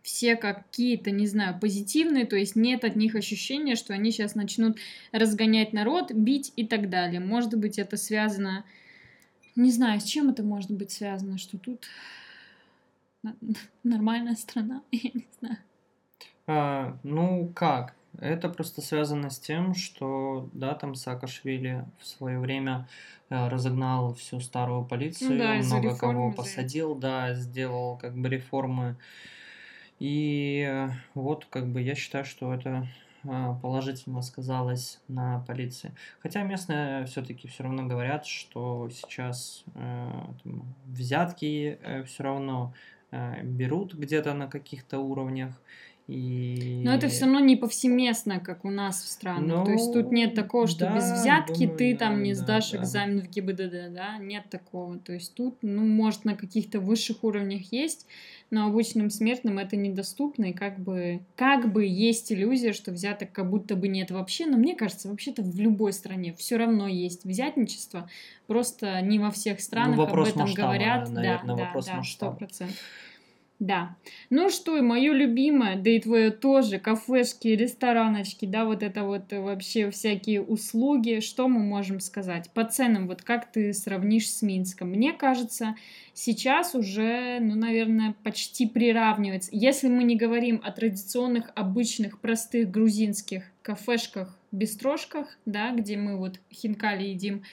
[0.01, 4.77] все какие-то, не знаю, позитивные, то есть нет от них ощущения, что они сейчас начнут
[5.11, 7.19] разгонять народ, бить и так далее.
[7.19, 8.65] Может быть, это связано,
[9.55, 11.85] не знаю, с чем это может быть связано, что тут
[13.83, 15.57] нормальная страна, я не знаю.
[16.47, 17.95] А, ну как?
[18.19, 22.87] Это просто связано с тем, что, да, там Саакашвили в свое время
[23.29, 28.97] э, разогнал всю старую полицию, да, много кого посадил, да, сделал как бы реформы.
[29.99, 32.87] И э, вот как бы я считаю, что это
[33.23, 35.93] э, положительно сказалось на полиции.
[36.19, 40.11] Хотя местные все-таки все равно говорят, что сейчас э,
[40.43, 42.73] там, взятки э, все равно
[43.11, 45.61] э, берут где-то на каких-то уровнях.
[46.07, 46.81] И...
[46.83, 49.59] Но это все равно не повсеместно, как у нас в странах.
[49.59, 52.39] Ну, То есть тут нет такого, что да, без взятки думаю, ты там не да,
[52.39, 52.79] сдашь да.
[52.79, 54.17] экзамен в ГИБДД, да?
[54.19, 54.97] Нет такого.
[54.99, 58.07] То есть тут, ну, может, на каких-то высших уровнях есть,
[58.49, 63.49] но обычным смертным это недоступно, и как бы, как бы есть иллюзия, что взяток как
[63.49, 68.09] будто бы нет вообще, но мне кажется, вообще-то в любой стране все равно есть взятничество,
[68.47, 71.09] просто не во всех ну, странах ну, об этом масштаба, говорят.
[71.09, 72.75] Наверное, да, вопрос да, сто процентов.
[73.61, 73.95] Да.
[74.31, 79.31] Ну что, и мое любимое, да и твое тоже, кафешки, рестораночки, да, вот это вот
[79.31, 81.19] вообще всякие услуги.
[81.19, 82.49] Что мы можем сказать?
[82.55, 84.89] По ценам, вот как ты сравнишь с Минском?
[84.89, 85.75] Мне кажется,
[86.15, 89.51] сейчас уже, ну, наверное, почти приравнивается.
[89.53, 96.39] Если мы не говорим о традиционных, обычных, простых грузинских кафешках, бистрошках, да, где мы вот
[96.51, 97.43] хинкали едим,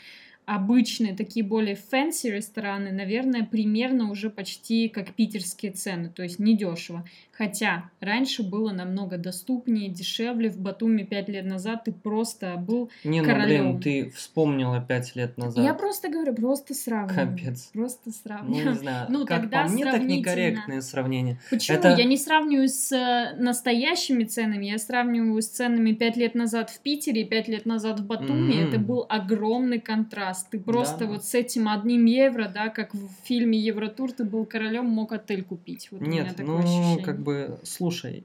[0.48, 7.06] обычные, такие более fancy рестораны, наверное, примерно уже почти как питерские цены, то есть недешево.
[7.38, 10.50] Хотя раньше было намного доступнее, дешевле.
[10.50, 13.64] В Батуми пять лет назад ты просто был Не, королем.
[13.64, 15.64] ну блин, ты вспомнила пять лет назад.
[15.64, 17.28] Я просто говорю, просто сравниваю.
[17.28, 17.70] Капец.
[17.72, 18.64] Просто сравниваю.
[18.64, 19.06] Ну, не знаю.
[19.18, 21.38] Ну, как тогда по мне, так некорректное сравнение.
[21.48, 21.78] Почему?
[21.78, 21.94] Это...
[21.94, 26.80] Я не сравниваю с э, настоящими ценами, я сравниваю с ценами пять лет назад в
[26.80, 28.54] Питере и пять лет назад в Батуми.
[28.54, 28.68] Mm-hmm.
[28.68, 30.50] Это был огромный контраст.
[30.50, 31.12] Ты просто да.
[31.12, 35.44] вот с этим одним евро, да, как в фильме Евротур, ты был королем, мог отель
[35.44, 35.88] купить.
[35.92, 37.04] Вот Нет, ну, ощущение.
[37.04, 38.24] как бы бы, слушай,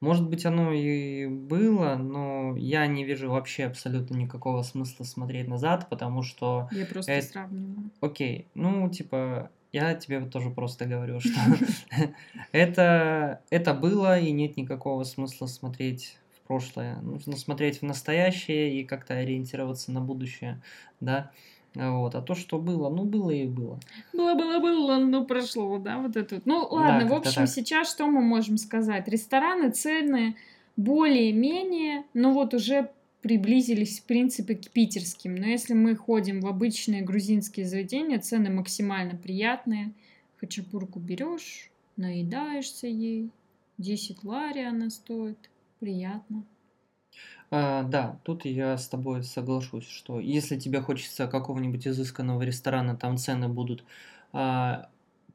[0.00, 5.88] может быть, оно и было, но я не вижу вообще абсолютно никакого смысла смотреть назад,
[5.88, 6.68] потому что...
[6.70, 7.26] Я просто это...
[7.26, 7.90] сравниваю.
[8.00, 11.40] Окей, ну, типа, я тебе тоже просто говорю, что
[12.52, 17.00] это, это было, и нет никакого смысла смотреть в прошлое.
[17.00, 20.60] Нужно смотреть в настоящее и как-то ориентироваться на будущее,
[21.00, 21.32] да.
[21.78, 22.14] Вот.
[22.16, 23.78] А то, что было, ну, было и было.
[24.12, 26.40] Было, было, было, но прошло, да, вот это.
[26.44, 27.48] Ну, ладно, да, в общем, так.
[27.48, 29.06] сейчас что мы можем сказать?
[29.06, 30.36] Рестораны цены
[30.76, 32.90] более-менее, но вот уже
[33.22, 35.36] приблизились, в принципе, к питерским.
[35.36, 39.92] Но если мы ходим в обычные грузинские заведения, цены максимально приятные.
[40.40, 43.30] Хачапурку берешь, наедаешься ей,
[43.78, 46.44] 10 лари она стоит, приятно.
[47.50, 53.16] А, да, тут я с тобой соглашусь, что если тебе хочется какого-нибудь изысканного ресторана, там
[53.16, 53.84] цены будут
[54.32, 54.88] а,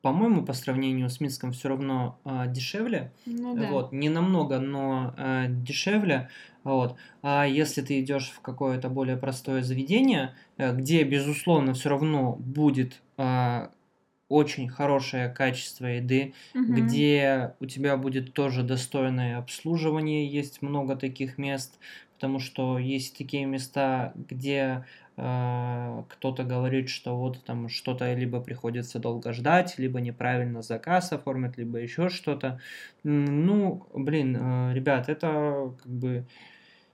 [0.03, 3.13] по-моему, по сравнению с Минском все равно э, дешевле.
[3.25, 3.69] Ну, да.
[3.71, 6.29] Вот, не намного, но э, дешевле.
[6.65, 6.97] Вот.
[7.21, 13.01] А если ты идешь в какое-то более простое заведение, э, где, безусловно, все равно будет
[13.17, 13.69] э,
[14.33, 16.73] очень хорошее качество еды, угу.
[16.73, 21.77] где у тебя будет тоже достойное обслуживание, есть много таких мест,
[22.15, 24.85] потому что есть такие места, где
[25.17, 31.57] э, кто-то говорит, что вот там что-то либо приходится долго ждать, либо неправильно заказ оформят,
[31.57, 32.59] либо еще что-то.
[33.03, 36.25] Ну, блин, э, ребят, это как бы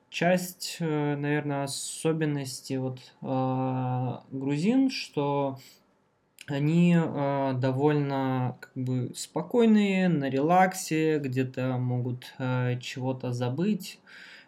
[0.09, 5.57] часть, э, наверное, особенности вот э, грузин, что
[6.51, 13.99] они э, довольно как бы спокойные, на релаксе, где-то могут э, чего-то забыть.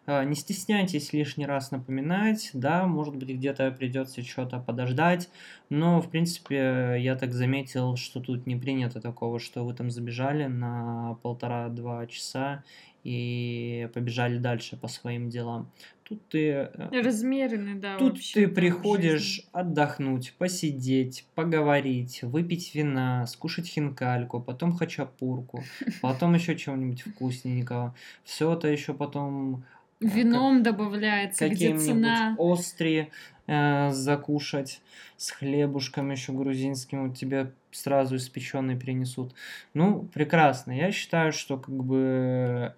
[0.08, 5.30] Э, не стесняйтесь лишний раз напоминать, да, может быть где-то придется что-то подождать,
[5.70, 10.45] но в принципе я так заметил, что тут не принято такого, что вы там забежали
[10.45, 12.64] на полтора-два часа
[13.04, 15.72] и побежали дальше по своим делам.
[16.12, 16.70] Тут ты...
[16.74, 17.97] Э, Размеренный, да.
[17.97, 19.49] Тут ты приходишь жизни.
[19.53, 25.64] отдохнуть, посидеть, поговорить, выпить вина, скушать хинкальку, потом хачапурку,
[26.01, 27.95] потом еще чего-нибудь вкусненького.
[28.26, 29.64] Все это еще потом...
[30.01, 32.36] Э, Вином как, добавляется, где цена...
[32.38, 33.07] острые
[33.47, 34.82] э, закушать
[35.16, 39.34] с хлебушком еще грузинским, вот тебе сразу испеченный принесут.
[39.74, 40.74] Ну, прекрасно.
[40.74, 42.76] Я считаю, что как бы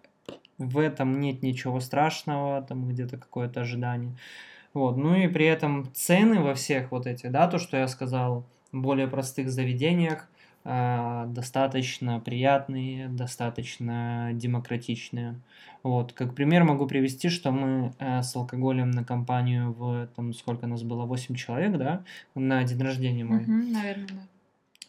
[0.58, 4.16] в этом нет ничего страшного, там где-то какое-то ожидание.
[4.74, 4.98] Вот.
[4.98, 9.08] Ну и при этом цены во всех вот этих, да, то, что я сказал, более
[9.08, 10.28] простых заведениях,
[10.64, 15.36] э, достаточно приятные, достаточно демократичные.
[15.84, 16.14] Вот.
[16.14, 20.82] Как пример могу привести, что мы э, с алкоголем на компанию в, там, сколько нас
[20.82, 23.44] было, 8 человек, да, на день рождения мой.
[23.44, 24.28] Угу, наверное, да.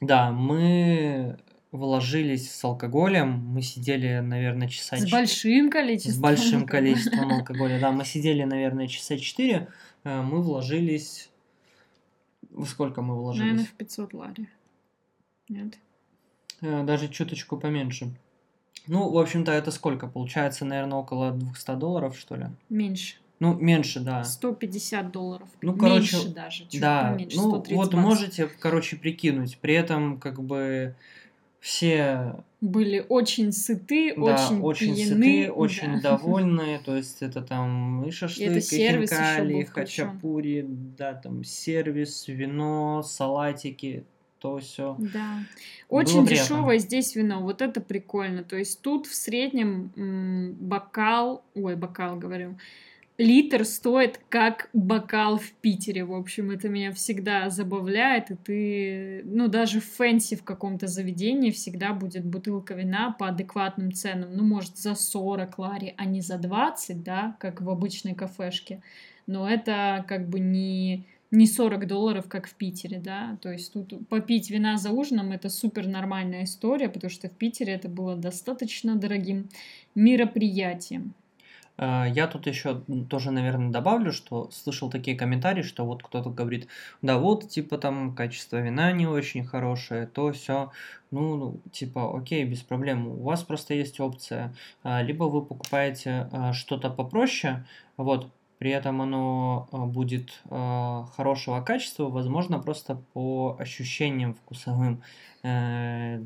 [0.01, 1.37] Да, мы
[1.75, 3.45] вложились с алкоголем.
[3.49, 4.97] Мы сидели, наверное, часа...
[4.97, 6.15] С большим количеством.
[6.15, 7.91] С большим количеством алкоголя, да.
[7.91, 9.69] Мы сидели, наверное, часа четыре.
[10.05, 11.31] Э, мы вложились...
[12.51, 13.45] Во сколько мы вложились?
[13.45, 14.49] Наверное, в 500 лари.
[15.49, 15.75] Нет?
[16.61, 18.15] Э, даже чуточку поменьше.
[18.87, 20.07] Ну, в общем-то, это сколько?
[20.07, 22.47] Получается, наверное, около 200 долларов, что ли?
[22.69, 23.17] Меньше.
[23.41, 24.23] Ну, меньше, да.
[24.23, 25.49] 150 долларов.
[25.61, 27.95] Ну, короче, меньше даже, чуть да, поменьше, ну, вот баксов.
[27.95, 29.59] можете, короче, прикинуть.
[29.59, 30.95] При этом, как бы,
[31.65, 36.11] все были очень сыты, да, очень, очень пьяны, сыты, очень да.
[36.11, 43.03] довольны, то есть это там и шашлык, и, хинкали, и хачапури, да, там сервис, вино,
[43.03, 44.05] салатики,
[44.41, 44.95] то все.
[44.99, 45.39] Да.
[45.89, 48.45] Очень дешевое здесь вино, вот это прикольно.
[48.45, 52.59] То есть тут в среднем бокал, ой, бокал говорю,
[53.17, 56.05] литр стоит как бокал в Питере.
[56.05, 58.31] В общем, это меня всегда забавляет.
[58.31, 63.93] И ты, ну, даже в fancy в каком-то заведении всегда будет бутылка вина по адекватным
[63.93, 64.37] ценам.
[64.37, 68.83] Ну, может, за 40 лари, а не за 20, да, как в обычной кафешке.
[69.27, 74.09] Но это как бы не не 40 долларов, как в Питере, да, то есть тут
[74.09, 78.95] попить вина за ужином это супер нормальная история, потому что в Питере это было достаточно
[78.95, 79.49] дорогим
[79.97, 81.13] мероприятием.
[81.77, 86.69] А, я тут еще тоже, наверное, добавлю, что слышал такие комментарии, что вот кто-то говорит,
[87.03, 90.71] да вот, типа там качество вина не очень хорошее, то все,
[91.11, 93.09] ну, ну, типа, окей, без проблем.
[93.09, 97.65] У вас просто есть опция, а, либо вы покупаете а, что-то попроще,
[97.97, 105.03] вот, при этом оно будет хорошего качества, возможно, просто по ощущениям вкусовым
[105.43, 106.21] э,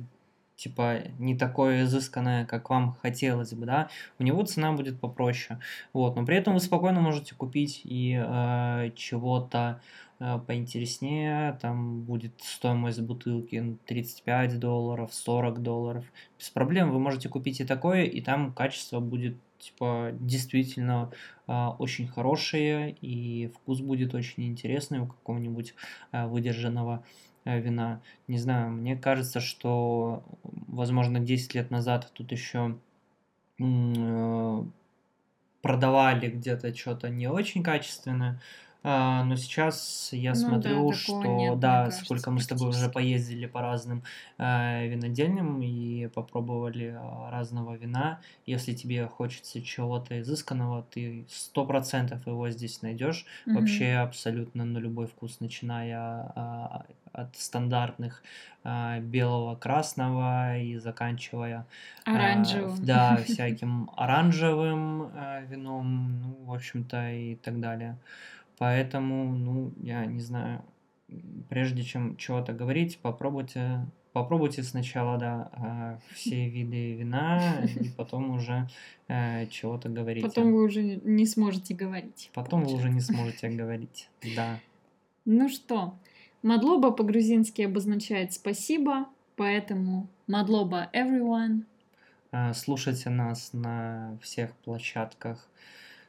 [0.59, 3.89] типа не такое изысканное, как вам хотелось бы, да,
[4.19, 5.61] у него цена будет попроще,
[5.93, 9.81] вот, но при этом вы спокойно можете купить и э, чего-то
[10.19, 16.05] э, поинтереснее, там будет стоимость бутылки 35 долларов, 40 долларов,
[16.39, 21.13] без проблем вы можете купить и такое, и там качество будет типа действительно
[21.47, 25.75] э, очень хорошее и вкус будет очень интересный у какого-нибудь
[26.11, 27.05] э, выдержанного.
[27.05, 28.03] Э, вина.
[28.27, 32.79] Не знаю, мне кажется, что, возможно, 10 лет назад тут еще
[33.59, 34.65] э,
[35.63, 38.41] продавали где-то что-то не очень качественное,
[38.85, 42.68] а, но сейчас я ну, смотрю, да, что нет, да, кажется, сколько мы с тобой
[42.68, 44.05] уже поездили по разным
[44.39, 48.20] э, винодельням и попробовали э, разного вина.
[48.47, 53.26] Если тебе хочется чего-то изысканного, ты сто процентов его здесь найдешь.
[53.47, 53.55] Mm-hmm.
[53.55, 58.22] Вообще абсолютно на любой вкус, начиная э, от стандартных
[58.64, 61.66] э, белого, красного и заканчивая
[62.05, 67.99] оранжевым, э, да, всяким оранжевым э, вином, ну, в общем-то и так далее.
[68.59, 70.63] Поэтому, ну, я не знаю.
[71.49, 78.69] прежде чем чего-то говорить, попробуйте попробуйте сначала, да, а, все виды вина, и потом уже
[79.07, 80.25] э, чего-то говорить.
[80.25, 82.31] Потом вы уже не сможете говорить.
[82.35, 84.59] Потом вы уже не сможете говорить, да.
[85.31, 85.95] Ну что,
[86.43, 89.07] мадлоба по-грузински обозначает спасибо,
[89.37, 91.65] поэтому мадлоба everyone.
[92.33, 95.47] А, слушайте нас на всех площадках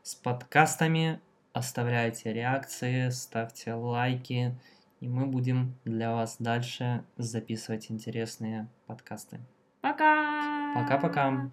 [0.03, 1.19] с подкастами,
[1.59, 4.57] оставляйте реакции, ставьте лайки
[4.99, 9.39] и мы будем для вас дальше записывать интересные подкасты.
[9.81, 10.73] Пока!
[10.75, 11.51] Пока-пока!